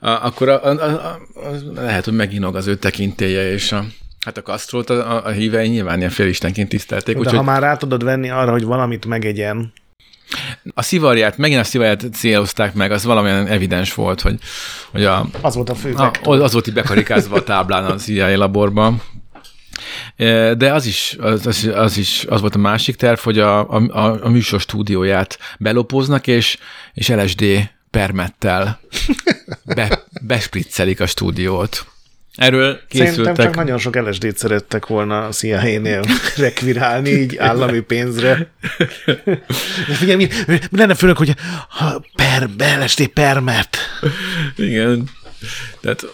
[0.00, 1.20] akkor a, a, a, a,
[1.74, 3.84] lehet, hogy meginog az ő tekintélye, és a,
[4.20, 7.14] hát a Castro-t a, a hívei nyilván ilyen félistenként tisztelték.
[7.14, 7.46] De úgy, ha hogy...
[7.46, 9.72] már rá tudod venni arra, hogy valamit megegyen,
[10.74, 14.38] a szivarját, megint a szivarját célozták meg, az valamilyen evidens volt, hogy,
[14.90, 18.36] hogy a, az volt a fő a, Az volt így bekarikázva a táblán a CIA
[18.36, 19.02] laborban.
[20.56, 24.24] De az is, az, az, az is az volt a másik terv, hogy a, a,
[24.24, 26.58] a műsor stúdióját belopóznak, és,
[26.92, 27.44] és LSD
[27.90, 28.80] permettel
[29.64, 31.86] be, bespriccelik a stúdiót.
[32.36, 33.14] Erről készültek.
[33.14, 36.02] Szerintem csak nagyon sok LSD-t szerettek volna a CIA-nél
[36.36, 38.50] rekvirálni így állami pénzre.
[39.88, 41.34] De figyelj, mi, mi lenne főleg, hogy
[42.16, 42.48] per,
[42.82, 43.76] LSD permet.
[44.56, 45.08] Igen.
[45.80, 46.06] Tehát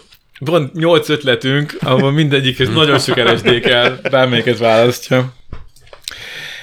[0.45, 5.33] van nyolc ötletünk, ahol mindegyikhez nagyon sok LSD kell, bármelyiket választja.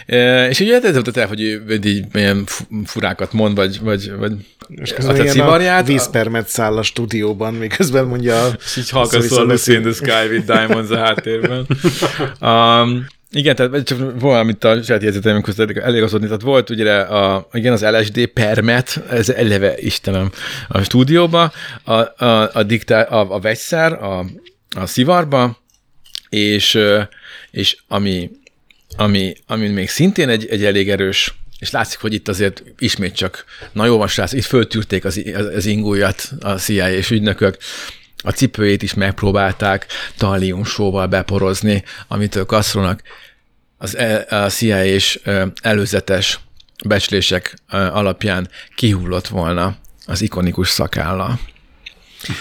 [0.06, 2.46] E, és ugye ez volt a terv, hogy ő így ilyen
[2.84, 4.32] furákat mond, vagy, vagy, vagy
[4.68, 5.86] és közben a civarját.
[5.86, 10.46] vízpermet száll a stúdióban, miközben mondja És így halkaszol a Lucy in the Sky with
[10.46, 11.66] Diamonds a háttérben.
[12.40, 16.26] Um, igen, tehát csak valamit a saját jegyzeteim között eligazodni.
[16.26, 20.30] Tehát volt ugye a, igen, az LSD permet, ez eleve Istenem
[20.68, 21.52] a stúdióba,
[21.84, 21.92] a,
[22.24, 24.26] a, a, diktá, a, a vegyszer, a,
[24.76, 25.58] a szivarba,
[26.28, 26.78] és,
[27.50, 28.30] és ami,
[28.96, 33.44] ami, ami még szintén egy, egy elég erős és látszik, hogy itt azért ismét csak,
[33.72, 37.56] na jó van, itt föltűrték az, az, az ingújat a CIA és ügynökök,
[38.24, 40.62] a cipőjét is megpróbálták tallium
[41.08, 43.02] beporozni, amitől Castronak
[43.78, 45.20] az e, a CIA és
[45.62, 46.40] előzetes
[46.84, 49.76] becslések alapján kihullott volna
[50.06, 51.38] az ikonikus szakálla.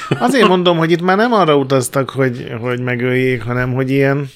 [0.10, 4.30] Azért mondom, hogy itt már nem arra utaztak, hogy, hogy megöljék, hanem hogy ilyen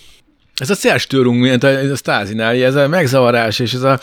[0.55, 3.99] ez a Zerstörung, mint a, a Stázinál, ez a megzavarás, és ez a,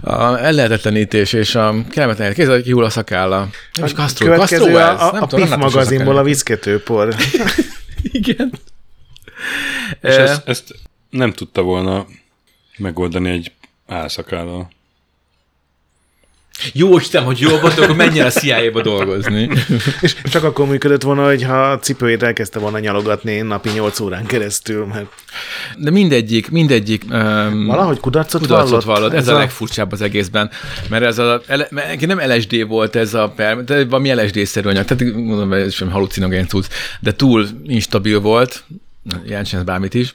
[0.00, 3.48] a ellehetetlenítés, és a kellemetlen kézzel kihull a szakálla.
[3.74, 7.14] Nem is Castro, Következő Castro ez, a, a, a PIF magazinból a viszketőpor.
[8.02, 8.52] Igen.
[10.02, 10.74] És ezt, ezt
[11.10, 12.06] nem tudta volna
[12.76, 13.52] megoldani egy
[13.86, 14.70] álszakállal.
[16.72, 19.48] Jó Isten, hogy jól volt, akkor menjen a CIA-ba dolgozni.
[20.00, 24.86] És csak akkor működött volna, hogyha a cipőjét elkezdte volna nyalogatni napi 8 órán keresztül.
[24.86, 25.06] Mert...
[25.76, 27.04] De mindegyik, mindegyik...
[27.10, 28.84] Um, Valahogy kudarcot, kudarcot vallott.
[28.84, 29.12] vallott.
[29.12, 30.50] Ez, ez a, a legfurcsább az egészben.
[30.88, 31.68] Mert ez a, ele,
[32.00, 36.46] nem LSD volt ez a per, de valami LSD-szerű anyag, tehát mondom, ez sem halucinogén
[36.46, 36.68] tudsz,
[37.00, 38.64] de túl instabil volt,
[39.26, 40.14] jelentsen bármit is,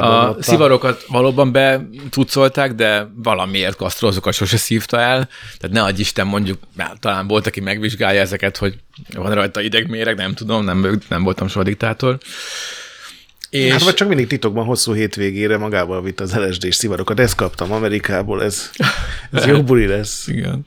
[0.00, 5.28] a szivarokat valóban betucolták, de valamiért Castro azokat sose szívta el.
[5.58, 6.58] Tehát ne adj Isten, mondjuk,
[7.00, 8.74] talán volt, aki megvizsgálja ezeket, hogy
[9.14, 12.18] van rajta idegméreg, nem tudom, nem, nem voltam soha diktátor.
[13.50, 13.70] És...
[13.70, 17.20] Hát vagy csak mindig titokban hosszú hétvégére magával vitt az LSD-s szivarokat.
[17.20, 18.70] Ezt kaptam Amerikából, ez,
[19.32, 20.26] ez jó buli lesz.
[20.26, 20.66] Igen.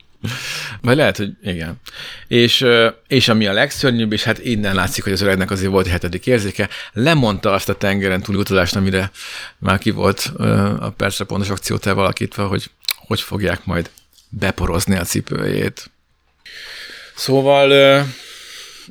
[0.80, 1.80] Vagy lehet, hogy igen.
[2.28, 2.66] És,
[3.08, 6.26] és ami a legszörnyűbb, és hát innen látszik, hogy az öregnek azért volt egy hetedik
[6.26, 9.10] érzéke, lemondta azt a tengeren túli utazást, amire
[9.58, 10.32] már ki volt
[10.78, 12.70] a percre pontos akciót valakítva, hogy
[13.10, 13.90] hogy fogják majd
[14.28, 15.90] beporozni a cipőjét.
[17.14, 18.04] Szóval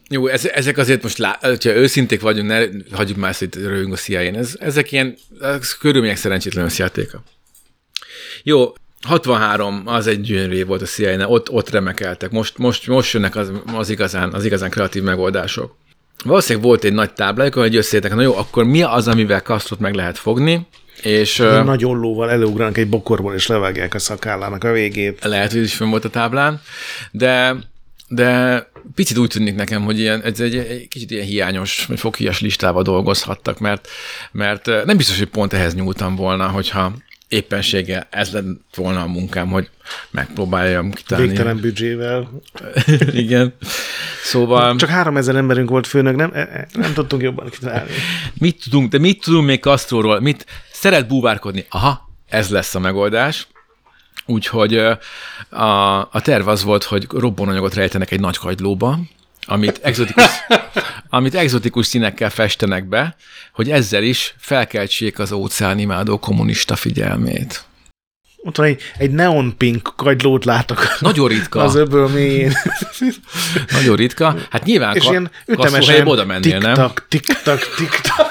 [0.10, 3.98] jó, ezek azért most, lá, ha őszinték vagyunk, ne hagyjuk már ezt itt röhögünk a
[3.98, 7.24] cia Ez, ezek ilyen ez körülmények szerencsétlen összjátéka.
[8.44, 8.74] Jó,
[9.08, 12.32] 63 az egy gyönyörű volt a cia ott, ott remekeltek.
[12.32, 15.76] Most, most, most jönnek az, az, igazán, az igazán kreatív megoldások.
[16.24, 19.94] Valószínűleg volt egy nagy táblájuk, hogy összeértek, na jó, akkor mi az, amivel kasztot meg
[19.94, 20.68] lehet fogni,
[21.02, 21.40] és...
[21.40, 25.24] Egy nagy ollóval előugranak egy bokorból, és levágják a szakállának a végét.
[25.24, 26.62] Lehet, hogy is fönn volt a táblán,
[27.12, 27.56] de
[28.12, 32.42] de picit úgy tűnik nekem, hogy ilyen, ez egy, egy kicsit ilyen hiányos, vagy foghíjas
[32.42, 33.88] listával dolgozhattak, mert,
[34.32, 36.94] mert nem biztos, hogy pont ehhez nyúltam volna, hogyha
[37.30, 39.70] éppenséggel ez lett volna a munkám, hogy
[40.12, 41.30] megpróbáljam kitalálni.
[41.30, 42.30] Végtelen büdzsével.
[43.12, 43.54] Igen.
[44.24, 44.76] Szóval...
[44.76, 47.92] Csak három ezer emberünk volt főnök, nem, e, e, nem tudtunk jobban kitalálni.
[48.34, 50.20] Mit tudunk, de mit tudunk még Castróról?
[50.20, 51.66] Mit szeret búvárkodni?
[51.70, 53.48] Aha, ez lesz a megoldás.
[54.26, 54.78] Úgyhogy
[55.50, 59.00] a, a terv az volt, hogy robbananyagot rejtenek egy nagy kagylóba,
[59.46, 60.32] amit exotikus,
[61.10, 63.16] amit exotikus színekkel festenek be,
[63.54, 67.64] hogy ezzel is felkeltsék az óceánimádó kommunista figyelmét.
[68.44, 70.98] Ott van egy, egy neon pink kagylót látok.
[71.00, 71.62] Nagyon ritka.
[71.64, 72.54] Az öböl mélyén.
[73.72, 74.36] Nagyon ritka.
[74.50, 76.74] Hát nyilván És ka- ilyen ütemesen oda mennél, nem?
[76.74, 78.28] Tik-tak, tik-tak, tik-tak.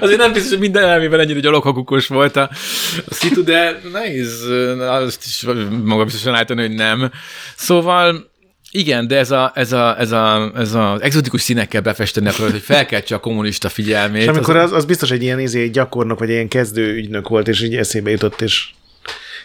[0.00, 2.50] Azért nem biztos, hogy minden elmében ennyire gyaloghakukos volt a,
[3.06, 4.44] a szitu, de nehéz
[4.78, 5.46] azt is
[5.84, 7.10] maga biztosan állítani, hogy nem.
[7.56, 8.30] Szóval
[8.70, 12.60] igen, de ez, a, ez, a, ez, a, ez az exotikus színekkel befesteni akarod, hogy
[12.60, 14.22] felkeltse a kommunista figyelmét.
[14.22, 17.62] És amikor az, az biztos egy ilyen izé, gyakornok, vagy ilyen kezdő ügynök volt, és
[17.62, 18.68] így eszébe jutott, és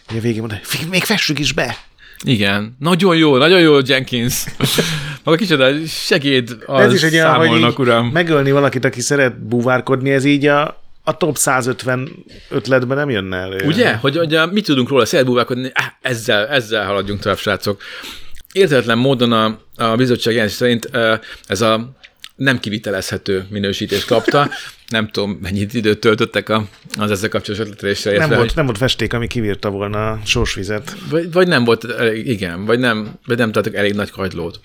[0.09, 0.59] a végén mondta,
[0.89, 1.77] még fessük is be.
[2.23, 4.43] Igen, nagyon jó, nagyon jó, Jenkins.
[5.23, 8.07] Maga kicsoda segéd az ez is egy olyan, hogy uram.
[8.07, 12.09] megölni valakit, aki szeret búvárkodni, ez így a, a top 150
[12.49, 13.65] ötletben nem jönne elő.
[13.65, 13.93] Ugye?
[13.93, 17.81] Hogy, hogy mit tudunk róla, szeret búvárkodni, ezzel, ezzel haladjunk tovább, srácok.
[18.53, 20.89] Értetlen módon a, a bizottság szerint
[21.45, 21.95] ez a
[22.35, 24.49] nem kivitelezhető minősítést kapta.
[24.87, 28.11] Nem tudom, mennyit időt töltöttek a, az ezzel kapcsolatos ötletésre.
[28.11, 28.55] Nem, értve, volt, hogy...
[28.55, 30.95] nem volt festék, ami kivírta volna a sósvizet.
[31.09, 31.85] Vagy, vagy nem volt,
[32.23, 34.59] igen, vagy nem, vagy nem tartok elég nagy kagylót.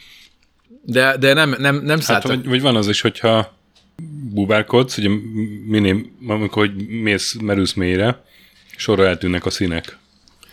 [0.83, 2.31] De, de nem, nem, nem szálltak.
[2.31, 3.57] Hát, vagy, vagy van az is, hogyha
[4.33, 5.09] bubárkodsz, ugye
[5.66, 8.24] minél, amikor mész, merülsz mélyre,
[8.77, 9.96] sorra eltűnnek a színek.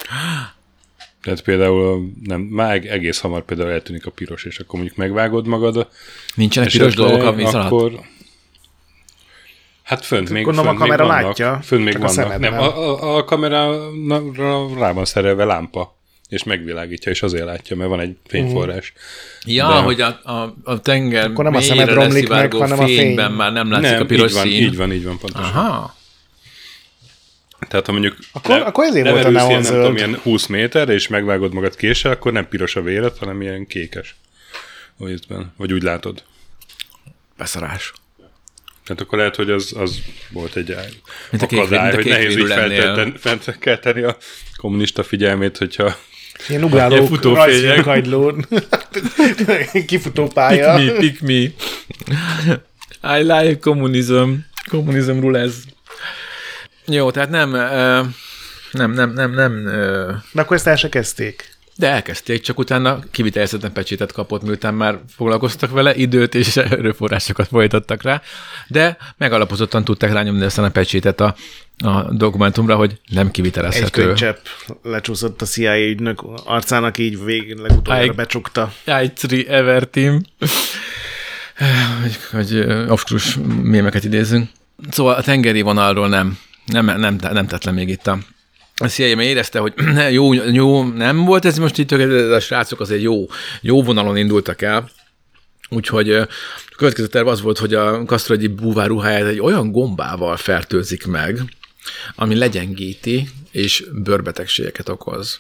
[1.26, 5.88] Tehát például nem, már egész hamar például eltűnik a piros, és akkor mondjuk megvágod magad.
[6.36, 8.00] Nincsenek piros dolgok a víz akkor,
[9.84, 11.60] Hát fönt még, fönt a kamera még vannak, látja.
[11.64, 12.40] Fönt még vannak.
[12.40, 13.90] Nem, a, a, a kamera
[14.78, 15.98] rá van szerelve lámpa,
[16.30, 18.94] és megvilágítja, és azért látja, mert van egy fényforrás.
[19.46, 19.74] Ja, De...
[19.74, 23.16] hogy a, a, a tenger Akkor nem a szemed romlik meg, hanem a fény.
[23.16, 24.62] már nem látszik nem, a piros így van, szín.
[24.62, 25.50] Így van, így van, pontosan.
[25.50, 25.96] Aha.
[27.68, 30.90] Tehát ha mondjuk akkor, le, akkor ezért volt a neon nem tudom, ilyen 20 méter,
[30.90, 34.16] és megvágod magad késsel, akkor nem piros a véret, hanem ilyen kékes.
[35.58, 36.24] Vagy úgy látod.
[37.38, 37.94] Beszarás.
[38.86, 40.00] Tehát akkor lehet, hogy az, az
[40.32, 40.76] volt egy
[41.32, 42.48] Mint a kék- akadály, mint a hogy nehéz így
[43.42, 44.18] felkelteni a
[44.58, 45.96] kommunista figyelmét, hogyha
[46.50, 47.46] Ilyen ugráló Ilyen futófények.
[47.46, 48.46] rajzfilmkagylón.
[49.88, 50.78] Kifutó Pick pálya.
[50.78, 51.34] me, pick me.
[53.20, 54.32] I like communism.
[54.70, 55.56] Kommunizmról ez.
[56.88, 57.50] Jó, tehát nem,
[58.72, 59.64] nem, nem, nem, nem,
[60.32, 61.54] De akkor ezt el se kezdték.
[61.76, 68.02] de elkezdték, csak utána kivitelezhetetlen pecsétet kapott, miután már foglalkoztak vele, időt és erőforrásokat folytattak
[68.02, 68.22] rá,
[68.68, 71.36] de megalapozottan tudták rányomni aztán a pecsétet a,
[71.78, 74.04] a dokumentumra, hogy nem Egy kivitelezhető.
[74.06, 74.38] könycsepp
[74.84, 78.74] lecsúszott a CIA ügynök arcának, így végig legutoljára becsukta.
[78.86, 80.22] I3 Ever Team.
[82.02, 84.50] Hogy, hogy obskurus mémeket idézünk.
[84.90, 88.18] Szóval a tengeri vonalról nem, nem, nem, nem tett le még itt a
[88.78, 89.74] a CIA érezte, hogy
[90.12, 93.26] jó, jó, nem volt ez most itt, de a srácok azért jó,
[93.62, 94.90] jó vonalon indultak el.
[95.70, 96.28] Úgyhogy a
[96.78, 101.40] következő terv az volt, hogy a Castro egyik búvár ruháját egy olyan gombával fertőzik meg,
[102.16, 105.40] ami legyengíti és bőrbetegségeket okoz.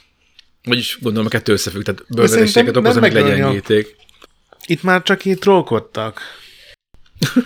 [0.63, 3.95] Vagyis gondolom a kettő összefügg, tehát bőrbetegségeket okoz, amik legyengíték.
[4.65, 6.21] Itt már csak így trollkodtak.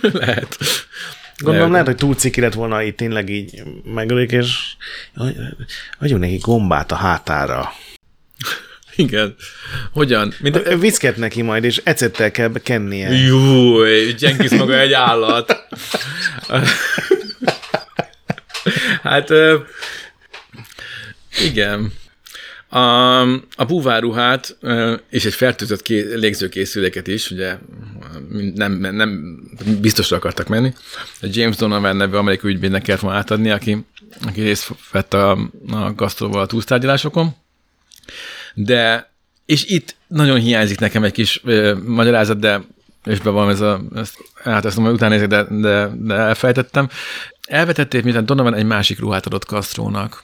[0.12, 0.58] Lehet.
[1.42, 1.86] Gondolom Lehet.
[1.86, 4.56] lehet, hogy túl ciki lett volna itt tényleg így megölik, és
[5.98, 7.72] adjunk neki gombát a hátára.
[8.96, 9.34] Igen.
[9.92, 10.32] Hogyan?
[10.40, 13.10] Mint, Viszket neki majd, és ecettel kell kennie.
[13.10, 15.66] Júj, Jenkins maga egy állat.
[19.02, 19.28] hát,
[21.40, 21.92] igen.
[22.72, 23.20] A,
[23.56, 24.56] a búváruhát
[25.08, 27.56] és egy fertőzött ké, légzőkészüléket is, ugye
[28.54, 29.40] nem, nem
[29.80, 30.72] biztosra akartak menni.
[31.20, 33.86] A James Donovan nevű amerikai ügyvédnek kellett volna átadni, aki,
[34.26, 35.30] aki részt vett a,
[35.70, 37.34] a gasztróval a túlsztárgyalásokon.
[38.54, 39.12] De,
[39.46, 42.62] és itt nagyon hiányzik nekem egy kis ö, magyarázat, de
[43.04, 46.88] és be van ez a, ezt átesztem, hogy utána nézek, de, de, de elfejtettem.
[47.48, 50.22] Elvetették, miután Donovan egy másik ruhát adott Castrónak.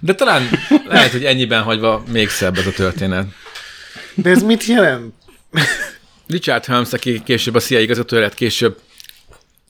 [0.00, 0.48] De talán
[0.88, 3.26] lehet, hogy ennyiben hagyva még szebb ez a történet.
[4.14, 5.14] De ez mit jelent?
[6.26, 8.78] Richard Helms, aki később a CIA igazgatója lett, később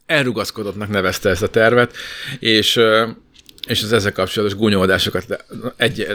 [0.06, 1.96] elrugaszkodottnak nevezte ezt a tervet,
[2.38, 2.80] és
[3.66, 5.44] és az ezzel kapcsolatos gúnyolódásokat
[5.76, 6.06] egy,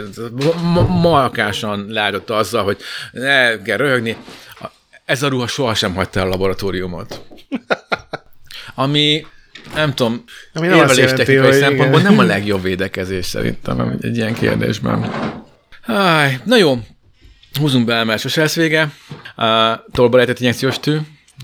[0.62, 2.76] ma- malkásan leáldotta azzal, hogy
[3.12, 4.16] ne kell röhögni.
[5.04, 7.22] Ez a ruha sohasem hagyta el a laboratóriumot.
[8.74, 9.26] Ami
[9.74, 12.12] nem tudom, Ami nem érvelés technikai szempontból igen.
[12.12, 15.10] nem a legjobb védekezés szerintem egy ilyen kérdésben.
[15.82, 16.78] Háj, na jó,
[17.60, 18.90] húzunk be, mert sose lesz vége.
[19.36, 19.46] Uh,
[19.92, 20.96] tolba lejtett injekciós tű.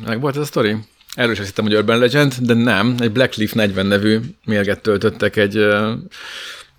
[0.06, 0.76] Meg volt ez a sztori?
[1.14, 2.94] Erről is hittem, hogy Urban Legend, de nem.
[2.98, 5.58] Egy Blackleaf 40 nevű mérget töltöttek egy...
[5.58, 5.90] Uh,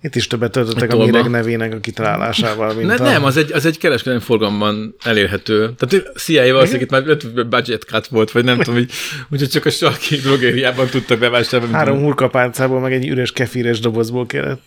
[0.02, 1.04] Itt is többet töltöttek a Tolba.
[1.04, 3.02] méreg nevének a kitalálásával, mint ne, a...
[3.02, 5.74] Nem, az egy, az egy kereskedelmi forgalomban elérhető.
[5.78, 8.90] Tehát a CIA valószínűleg itt már budget cut volt, vagy nem tudom, hogy,
[9.30, 11.74] úgyhogy csak a sarki drogériában tudtak bevásárolni.
[11.74, 14.60] Három hurkapálcából, meg egy üres kefíres dobozból kellett.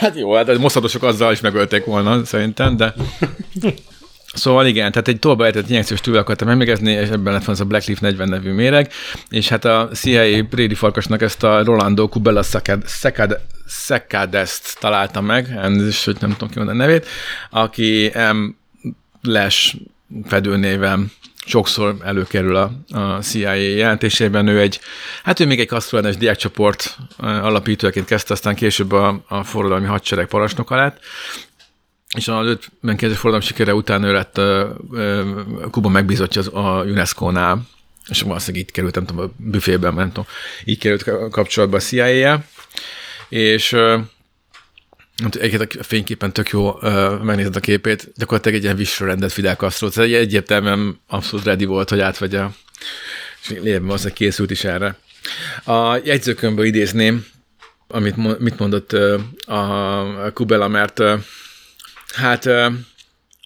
[0.00, 2.94] Hát jó, hát a mosszadosok azzal is megölték volna, szerintem, de...
[4.34, 7.60] Szóval igen, tehát egy tolba ejtett injekciós tűvel akartam emlékezni, és ebben lett volna ez
[7.60, 8.92] a Blackleaf 40 nevű méreg,
[9.28, 12.42] és hát a CIA Brady farkasnak ezt a Rolando Cubella
[13.66, 17.06] Secadest találta meg, elnézést, hogy nem tudom ki a nevét,
[17.50, 18.56] aki M.
[19.22, 19.76] Les
[20.24, 21.12] fedőnéven
[21.46, 24.46] sokszor előkerül a, a CIA jelentésében.
[24.46, 24.80] Ő egy,
[25.22, 30.76] hát ő még egy kasztrolánás diákcsoport alapítójaként kezdte, aztán később a, a forradalmi hadsereg parancsnoka
[30.76, 31.00] lett,
[32.16, 36.82] és az ötben kezdő forradalom sikere után ő lett uh, uh, Kuba megbízottja az, a
[36.84, 37.68] UNESCO-nál,
[38.08, 40.26] és valószínűleg így került, a büfében, nem tudom,
[40.64, 42.44] így került ka- kapcsolatba a CIA-jel,
[43.28, 44.00] és uh,
[45.40, 49.88] Egyébként a fényképen tök jó uh, megnézed a képét, gyakorlatilag egy ilyen vissorrendet Fidel Castro,
[49.88, 52.44] tehát egy egyértelműen abszolút ready volt, hogy átvegye,
[53.42, 54.98] és lényegben valószínűleg készült is erre.
[55.64, 57.26] A jegyzőkönyvből idézném,
[57.88, 58.92] amit mit mondott
[59.46, 61.02] a Kubela, mert
[62.14, 62.72] hát uh,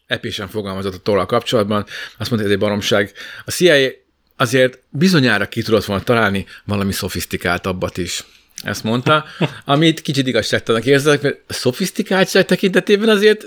[0.06, 1.86] epésen fogalmazott a tollal kapcsolatban,
[2.18, 3.12] azt mondta, hogy ez egy baromság.
[3.44, 3.90] A CIA
[4.36, 8.24] azért bizonyára ki tudott volna találni valami szofisztikáltabbat is.
[8.62, 9.24] Ezt mondta,
[9.64, 13.46] amit kicsit igazságtalanak érzek, mert a szofisztikáltság tekintetében azért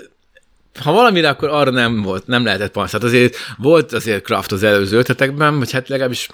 [0.80, 2.92] ha valamire, akkor arra nem volt, nem lehetett panasz.
[2.92, 6.28] Hát azért volt azért craft az előző ötletekben, vagy hát legalábbis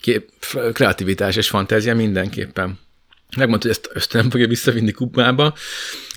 [0.00, 0.30] kép,
[0.72, 2.78] kreativitás és fantázia mindenképpen.
[3.36, 5.54] Megmondta, hogy ezt, ezt nem fogja visszavinni Kubába.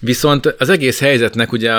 [0.01, 1.71] Viszont az egész helyzetnek ugye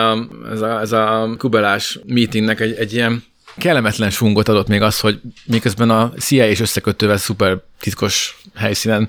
[0.50, 3.24] ez, a, ez a kubelás meetingnek egy, egy ilyen
[3.56, 9.08] kellemetlen sungot adott még az, hogy miközben a CIA és összekötővel szuper titkos helyszínen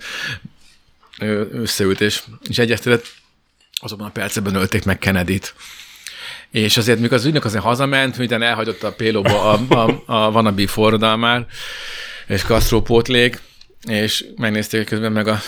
[1.51, 3.05] összeült és, és egyeztetett,
[3.81, 5.53] azokban a percben ölték meg Kennedy-t.
[6.51, 10.67] És azért, mikor az ügynök azért hazament, miután elhagyott a pélóba a, a, a vanabi
[10.67, 11.45] forradalmár,
[12.27, 13.41] és Castro pótlék,
[13.87, 15.39] és megnézték, közben meg a,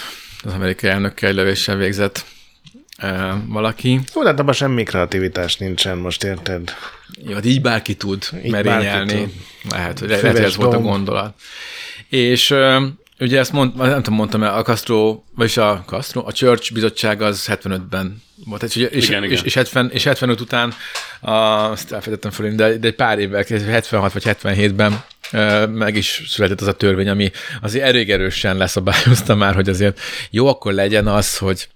[0.44, 2.26] az amerikai elnökkel lövéssel végzett
[2.98, 4.00] e, valaki.
[4.16, 6.74] Jó, de hát abban semmi kreativitás nincsen, most érted?
[7.28, 9.14] Jó, hát így bárki tud Így merényelni.
[9.14, 9.34] bárki
[9.70, 11.34] Lehet, hogy lehet, hogy ez volt a gondolat.
[12.10, 12.56] És
[13.20, 17.22] ugye ezt mond, nem tudom, mondtam el, a Castro, vagyis a Castro, a Church bizottság
[17.22, 19.46] az 75-ben volt, és, és, Igen, és, igen.
[19.46, 20.74] és, 70, és 75 után,
[21.20, 24.96] a, azt elfelejtettem föl, de, de egy pár évvel, később, 76 vagy 77-ben ö,
[25.71, 30.47] meg is született az a törvény, ami azért elég erősen leszabályozta már, hogy azért jó,
[30.47, 31.67] akkor legyen az, hogy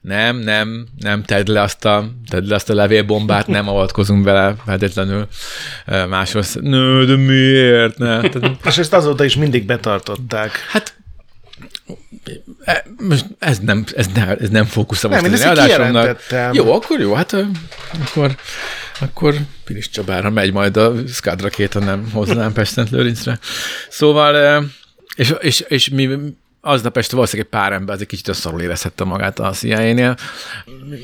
[0.00, 4.54] nem, nem, nem tedd le azt a, tedd le azt a levélbombát, nem avatkozunk bele
[4.64, 5.26] feltétlenül
[5.86, 6.54] ö, máshoz.
[6.60, 7.98] Nő, de miért?
[7.98, 8.20] Ne?
[8.64, 10.66] És ezt azóta is mindig betartották.
[10.68, 10.94] hát
[12.64, 12.84] e-
[13.38, 16.34] ez nem, ez nem, ez nem fókusz a Nem, én mostani ezt.
[16.52, 17.36] Jó, akkor jó, hát
[18.06, 18.36] akkor,
[19.00, 19.34] akkor
[19.64, 23.38] Pilis Csabára megy majd a Scud rakéta, nem hoznám Pestent Lőrincre.
[23.88, 24.60] Szóval, ö,
[25.16, 26.08] és, és, és mi
[26.60, 30.16] aznap este valószínűleg egy pár ember az egy kicsit szarul érezhette magát a CIA-nél.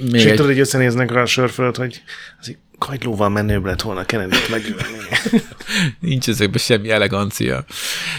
[0.03, 2.03] Még És egy, tudod, hogy összenéznek rá a sör fölött, hogy
[2.41, 4.82] az kagylóval menőbb lett volna Kennedy-t megülni.
[6.01, 7.64] nincs ezekben semmi elegancia.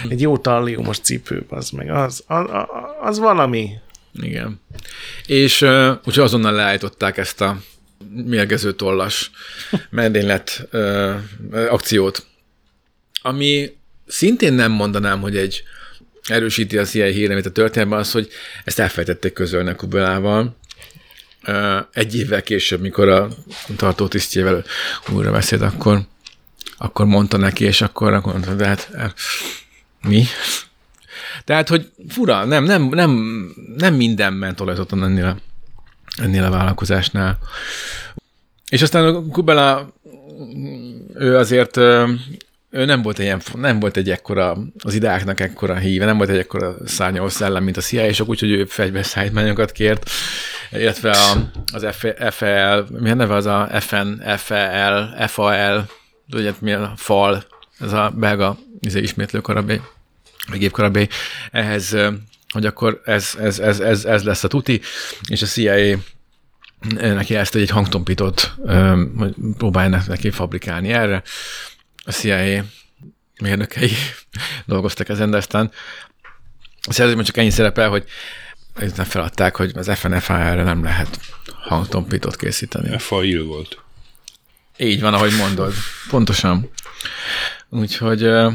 [0.09, 2.45] Egy jó talliumos cipő, az meg, az, az,
[3.01, 3.69] az valami.
[4.21, 4.61] Igen.
[5.25, 7.57] És uh, úgyhogy azonnal leállították ezt a
[8.25, 9.31] mérgező tollas
[9.89, 11.15] merénylet uh,
[11.69, 12.25] akciót,
[13.21, 13.75] ami
[14.07, 15.63] szintén nem mondanám, hogy egy
[16.27, 18.29] erősíti a CIA hírnevét a történetben az, hogy
[18.63, 20.55] ezt elfejtették közölni a Kubelával.
[21.91, 23.29] Egy évvel később, mikor a
[23.75, 24.63] tartó tisztjével
[25.09, 26.01] újra beszélt, akkor,
[26.77, 29.11] akkor mondta neki, és akkor, akkor mondta, de hát eh,
[30.01, 30.23] mi?
[31.43, 33.11] Tehát, hogy fura, nem, nem, nem,
[33.77, 35.41] nem minden ment olajzottan ennél
[36.17, 37.37] ennél a vállalkozásnál.
[38.69, 39.93] És aztán a Kubela,
[41.13, 41.77] ő azért
[42.71, 46.29] ő nem volt egy, ilyen, nem volt egy ekkora, az ideáknak ekkora híve, nem volt
[46.29, 50.09] egy ekkora szárnyaló szellem, mint a CIA, és úgyhogy ő fegyverszállítmányokat kért,
[50.71, 51.85] illetve a, az
[52.29, 55.85] FL, mi a neve az a FN, FL, FAL,
[56.29, 57.43] tudod, mi a fal,
[57.79, 59.81] ez a belga izé, ismétlő karabé,
[60.49, 61.07] vagy gépkarabé,
[61.51, 61.97] ehhez,
[62.51, 64.81] hogy akkor ez, ez, ez, ez, ez lesz a tuti,
[65.29, 65.97] és a CIA
[66.95, 71.23] neki ezt egy hangtompított ö, hogy próbálnak neki fabrikálni erre.
[72.05, 72.63] A CIA
[73.41, 73.91] mérnökei
[74.65, 75.71] dolgoztak ezen, de aztán
[76.87, 78.05] a szerződésben csak ennyi szerepel, hogy
[78.75, 81.19] ezután feladták, hogy az FNFA-re nem lehet
[81.53, 82.97] hangtompítót készíteni.
[82.97, 83.77] FAIL volt.
[84.77, 85.73] Így van, ahogy mondod.
[86.09, 86.69] Pontosan.
[87.69, 88.49] Úgyhogy, ö,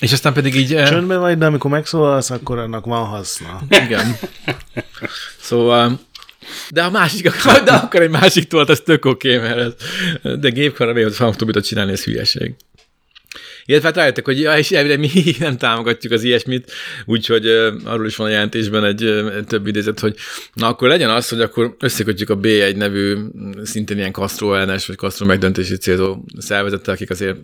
[0.00, 0.72] és aztán pedig így...
[0.72, 3.60] ö, Csöndben vagy, de amikor megszólalsz, akkor annak van haszna.
[3.68, 4.16] Igen.
[5.40, 6.00] Szóval,
[6.70, 7.30] de a másik,
[7.64, 9.72] de akkor egy másik tolt, az tök oké, mert ez,
[10.38, 12.54] de gépkaraméhoz hangtobitot csinálni, ez hülyeség.
[13.66, 16.72] Illetve hát rájöttek, hogy ja, és elvileg mi nem támogatjuk az ilyesmit,
[17.04, 20.16] úgyhogy uh, arról is van a jelentésben egy uh, több idézet, hogy
[20.54, 23.16] na akkor legyen az, hogy akkor összekötjük a B1 nevű
[23.62, 27.36] szintén ilyen Castro ellenes, vagy Castro megdöntési célzó szervezettel, akik azért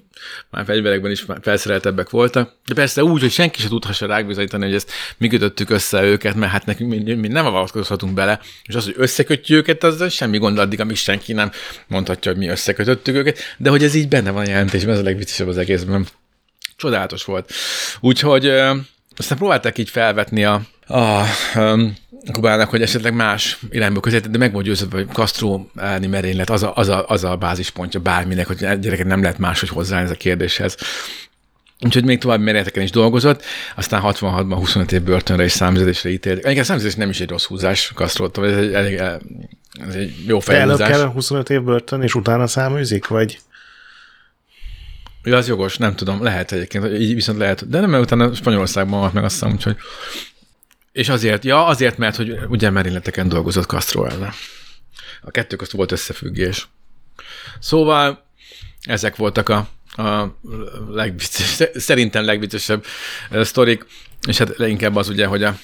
[0.50, 2.52] már fegyverekben is felszereltebbek voltak.
[2.66, 6.52] De persze úgy, hogy senki se tudhassa rábizonyítani, hogy ezt mi kötöttük össze őket, mert
[6.52, 10.58] hát nekünk mi, mi nem avatkozhatunk bele, és az, hogy összekötjük őket, az semmi gond
[10.58, 11.50] addig, amíg senki nem
[11.86, 15.02] mondhatja, hogy mi összekötöttük őket, de hogy ez így benne van a jelentésben, ez a
[15.02, 16.06] legviccesebb az egészben.
[16.83, 17.53] Csodálatos volt.
[18.01, 18.74] Úgyhogy ö,
[19.16, 21.24] aztán próbálták így felvetni a, a
[21.55, 21.97] um,
[22.33, 26.62] Kubának, hogy esetleg más irányba közelít, de meg volt győződve, hogy Castro elleni merénylet az
[26.62, 30.14] a, az, a, az a bázispontja bárminek, hogy gyerekek nem lehet máshogy hozzá ez a
[30.14, 30.76] kérdéshez.
[31.80, 33.43] Úgyhogy még további merényleteken is dolgozott,
[33.76, 36.37] aztán 66-ban 25 év börtönre és számüzetésre ítélt.
[36.37, 38.95] Egyébként a számüzetés nem is egy rossz húzás Castro-tól, ez egy, elég,
[39.89, 40.89] ez egy jó Te előbb felhúzás.
[40.89, 43.41] kell 25 év börtön, és utána száműzik, vagy?
[45.24, 49.00] Ja, az jogos, nem tudom, lehet egyébként, így viszont lehet, de nem, mert utána Spanyolországban
[49.00, 49.76] volt meg azt hiszem, úgyhogy
[50.92, 54.32] és azért, ja, azért, mert hogy ugye merényleteken dolgozott Castro ellen.
[55.20, 56.68] A kettő közt volt összefüggés.
[57.58, 58.26] Szóval
[58.82, 59.68] ezek voltak a,
[60.02, 60.36] a
[60.90, 62.84] legvicces, szerintem legviccesebb
[63.30, 63.86] sztorik,
[64.28, 65.58] és hát leginkább az ugye, hogy a,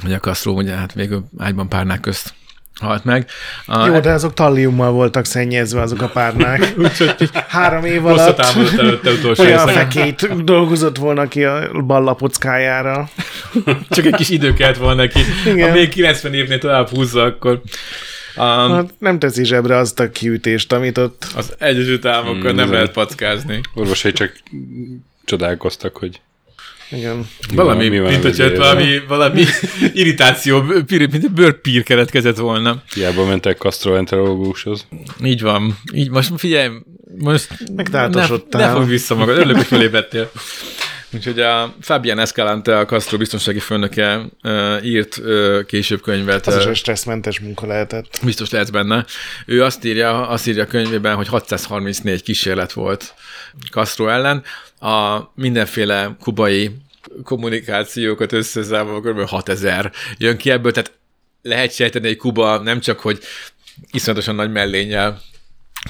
[0.00, 2.34] hogy a Castro ugye hát végül ágyban párnák közt
[2.80, 3.26] halt meg.
[3.66, 6.72] A, Jó, de azok talliummal voltak szennyezve azok a párnák.
[6.78, 8.38] Úgyhogy három év alatt
[8.78, 13.08] előtte utolsó olyan fekélyt dolgozott volna ki a ballapockájára.
[13.90, 15.20] Csak egy kis idő kellett volna neki.
[15.46, 15.68] Igen.
[15.68, 17.60] Ha még 90 évnél tovább húzza, akkor
[18.36, 21.26] um, Hát nem teszi zsebre azt a kiütést, amit ott...
[21.36, 23.60] az Egyesült Államokkal Mm, nem lehet packázni.
[23.74, 24.32] Orvosai csak
[25.24, 26.20] csodálkoztak, hogy
[26.90, 27.16] Igen.
[27.50, 28.58] mi Valami, van mint a hogy vezérrel.
[28.58, 29.44] valami, valami
[29.94, 32.82] irritáció, pír, mint egy bőrpír keletkezett volna.
[32.94, 34.86] Hiába mentek gastroenterológushoz.
[35.24, 35.78] Így van.
[35.94, 36.68] Így most figyelj,
[37.18, 38.66] most ne, Megtáltosodtál.
[38.66, 39.36] ne fogj vissza magad.
[39.36, 40.30] Örülök, hogy felébredtél.
[41.14, 44.26] Úgyhogy a Fabian Escalante, a Castro biztonsági főnöke
[44.82, 45.20] írt
[45.66, 46.46] később könyvet.
[46.46, 48.18] Az is egy stresszmentes munka lehetett.
[48.24, 49.04] biztos lehet benne.
[49.46, 53.14] Ő azt írja, azt írja a könyvében, hogy 634 kísérlet volt
[53.70, 54.42] Castro ellen.
[54.80, 56.70] A mindenféle kubai
[57.24, 59.28] kommunikációkat összezámolva kb.
[59.28, 60.92] 6000 jön ki ebből, tehát
[61.42, 63.18] lehet sejteni, hogy Kuba nem csak, hogy
[63.90, 65.20] iszonyatosan nagy mellénnyel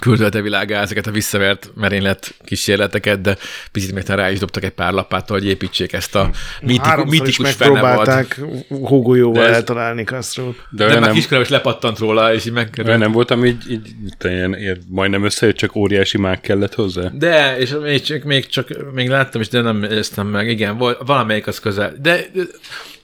[0.01, 3.37] küldölte világá ezeket a visszavert merénylet kísérleteket, de
[3.73, 6.31] picit még rá is dobtak egy pár lapáttal, hogy építsék ezt a
[6.63, 10.57] is mítikus megpróbálták hógolyóval De ez- eltalálni Castro-t.
[10.71, 12.99] De De már nem, kiskorában is lepattant róla, és így megkerült.
[12.99, 13.89] nem voltam így, így
[14.21, 17.09] ilyen, ilyen, majdnem összejött, csak óriási mág kellett hozzá.
[17.13, 20.99] De, és még csak, még csak, még láttam is, de nem éreztem meg, igen, volt,
[21.07, 22.31] valamelyik az közel, de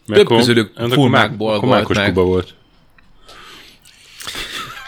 [0.07, 0.71] több közülük
[1.11, 2.07] mágból akkor volt mákos meg.
[2.09, 2.55] kuba volt.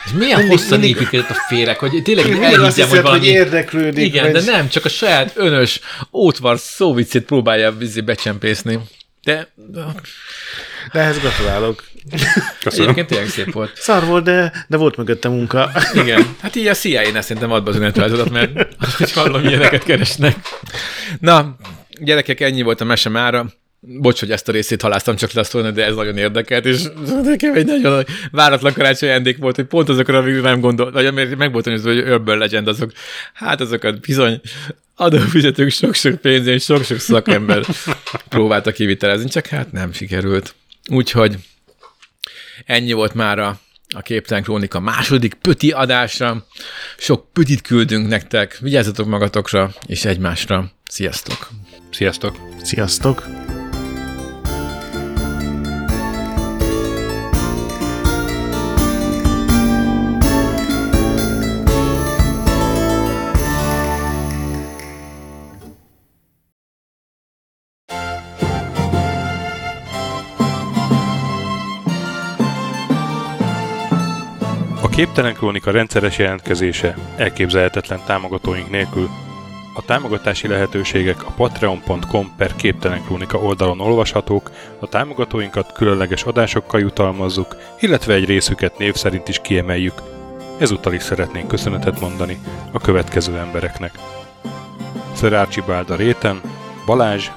[0.09, 3.19] Ez milyen hosszan építkezett a férek, hogy tényleg Mindig azt hiszed, hogy valami...
[3.19, 4.05] hogy érdeklődik.
[4.07, 4.45] Igen, vagy...
[4.45, 5.81] de nem, csak a saját önös
[6.13, 8.79] ótvar szóvicét próbálja becsempészni.
[9.23, 9.53] De
[10.93, 11.85] De ehhez gratulálok.
[12.63, 12.85] Köszönöm.
[12.85, 13.73] egyébként tényleg szép volt.
[13.75, 15.71] Szar volt, de, de volt mögötte munka.
[15.95, 16.37] Igen.
[16.41, 20.37] Hát így a CIA-nél szerintem ad be az önéletrajzodat, mert hogy hallom, ilyeneket keresnek.
[21.21, 21.57] Na,
[22.01, 23.47] gyerekek, ennyi volt a mese mára.
[23.81, 26.83] Bocs, hogy ezt a részét haláztam csak le a szólni, de ez nagyon érdekelt, és
[27.22, 31.37] nekem egy nagyon váratlan karácsony ajándék volt, hogy pont azokra, amikre nem gondol, vagy amire
[31.37, 32.93] meg volt hogy Urban Legend, azok,
[33.33, 34.41] hát azokat bizony
[34.95, 37.64] adófizetők sok-sok pénzén, sok-sok szakember
[38.29, 40.55] próbáltak kivitelezni, csak hát nem sikerült.
[40.91, 41.37] Úgyhogy
[42.66, 43.61] ennyi volt már a,
[43.95, 46.47] a Képtelen Krónika második pöti adása.
[46.97, 50.72] Sok pötit küldünk nektek, vigyázzatok magatokra és egymásra.
[50.85, 51.49] Sziasztok!
[51.91, 52.37] Sziasztok!
[52.62, 53.26] Sziasztok!
[74.99, 79.09] Képtelen Krónika rendszeres jelentkezése elképzelhetetlen támogatóink nélkül.
[79.74, 87.57] A támogatási lehetőségek a patreon.com per Képtelen Krónika oldalon olvashatók, a támogatóinkat különleges adásokkal jutalmazzuk,
[87.80, 90.03] illetve egy részüket név szerint is kiemeljük.
[90.59, 92.38] Ezúttal is szeretnénk köszönetet mondani
[92.72, 93.99] a következő embereknek.
[95.16, 96.40] Sir Archibald a réten,
[96.86, 97.28] Balázs,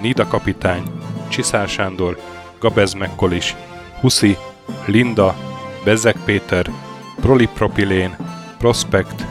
[0.00, 0.82] Nida kapitány,
[1.28, 2.18] Csiszár Sándor,
[2.60, 3.56] Gabez Mekkolis,
[4.00, 4.36] Huszi,
[4.86, 5.34] Linda,
[5.84, 6.70] Bezzek Péter,
[7.20, 8.16] Prolipropilén,
[8.58, 9.24] Prospect,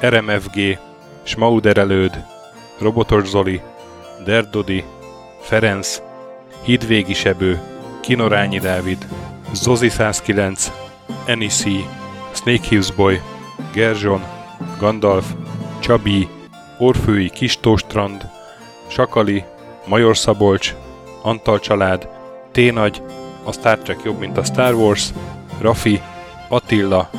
[0.00, 0.78] RMFG,
[1.22, 2.24] Schmauder előd,
[2.78, 3.60] Robotos Zoli,
[4.24, 4.84] Derdodi,
[5.40, 6.02] Ferenc,
[6.64, 7.60] Hidvégi Sebő,
[8.00, 9.08] Kinorányi Dávid,
[9.52, 10.72] Zozi 109,
[11.24, 11.86] Enisi,
[12.32, 13.20] Snake Hills Boy,
[13.72, 14.24] Gerzson,
[14.78, 15.26] Gandalf,
[15.80, 16.28] Csabi,
[16.78, 18.28] Orfői Kistóstrand,
[18.86, 19.44] Sakali,
[19.86, 20.74] Major Szabolcs,
[21.22, 22.08] Antal család,
[22.52, 23.02] Ténagy,
[23.44, 25.12] a Star Trek jobb, mint a Star Wars,
[25.60, 26.00] Rafi,
[26.48, 27.10] Attila,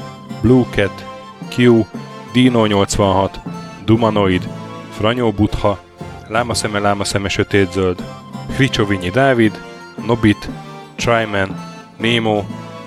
[0.46, 1.06] Blue Cat,
[1.50, 1.86] Q,
[2.34, 3.40] Dino 86,
[3.86, 4.48] Dumanoid,
[4.92, 5.84] Franyó Butha,
[6.28, 8.04] Lámaszeme Lámaszeme Sötétzöld,
[8.56, 9.62] Kricsovinyi Dávid,
[10.06, 10.50] Nobit,
[10.96, 11.56] Tryman,
[11.98, 12.44] Nemo,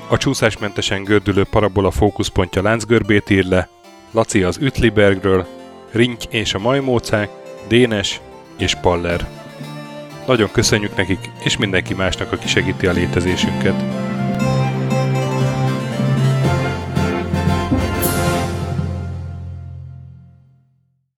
[0.08, 3.68] a csúszásmentesen gördülő parabola fókuszpontja láncgörbét ír le,
[4.10, 5.46] Laci az Ütlibergről,
[5.92, 7.30] Rinty és a Majmócák,
[7.68, 8.20] Dénes
[8.58, 9.28] és Paller.
[10.26, 13.84] Nagyon köszönjük nekik, és mindenki másnak, aki segíti a létezésünket.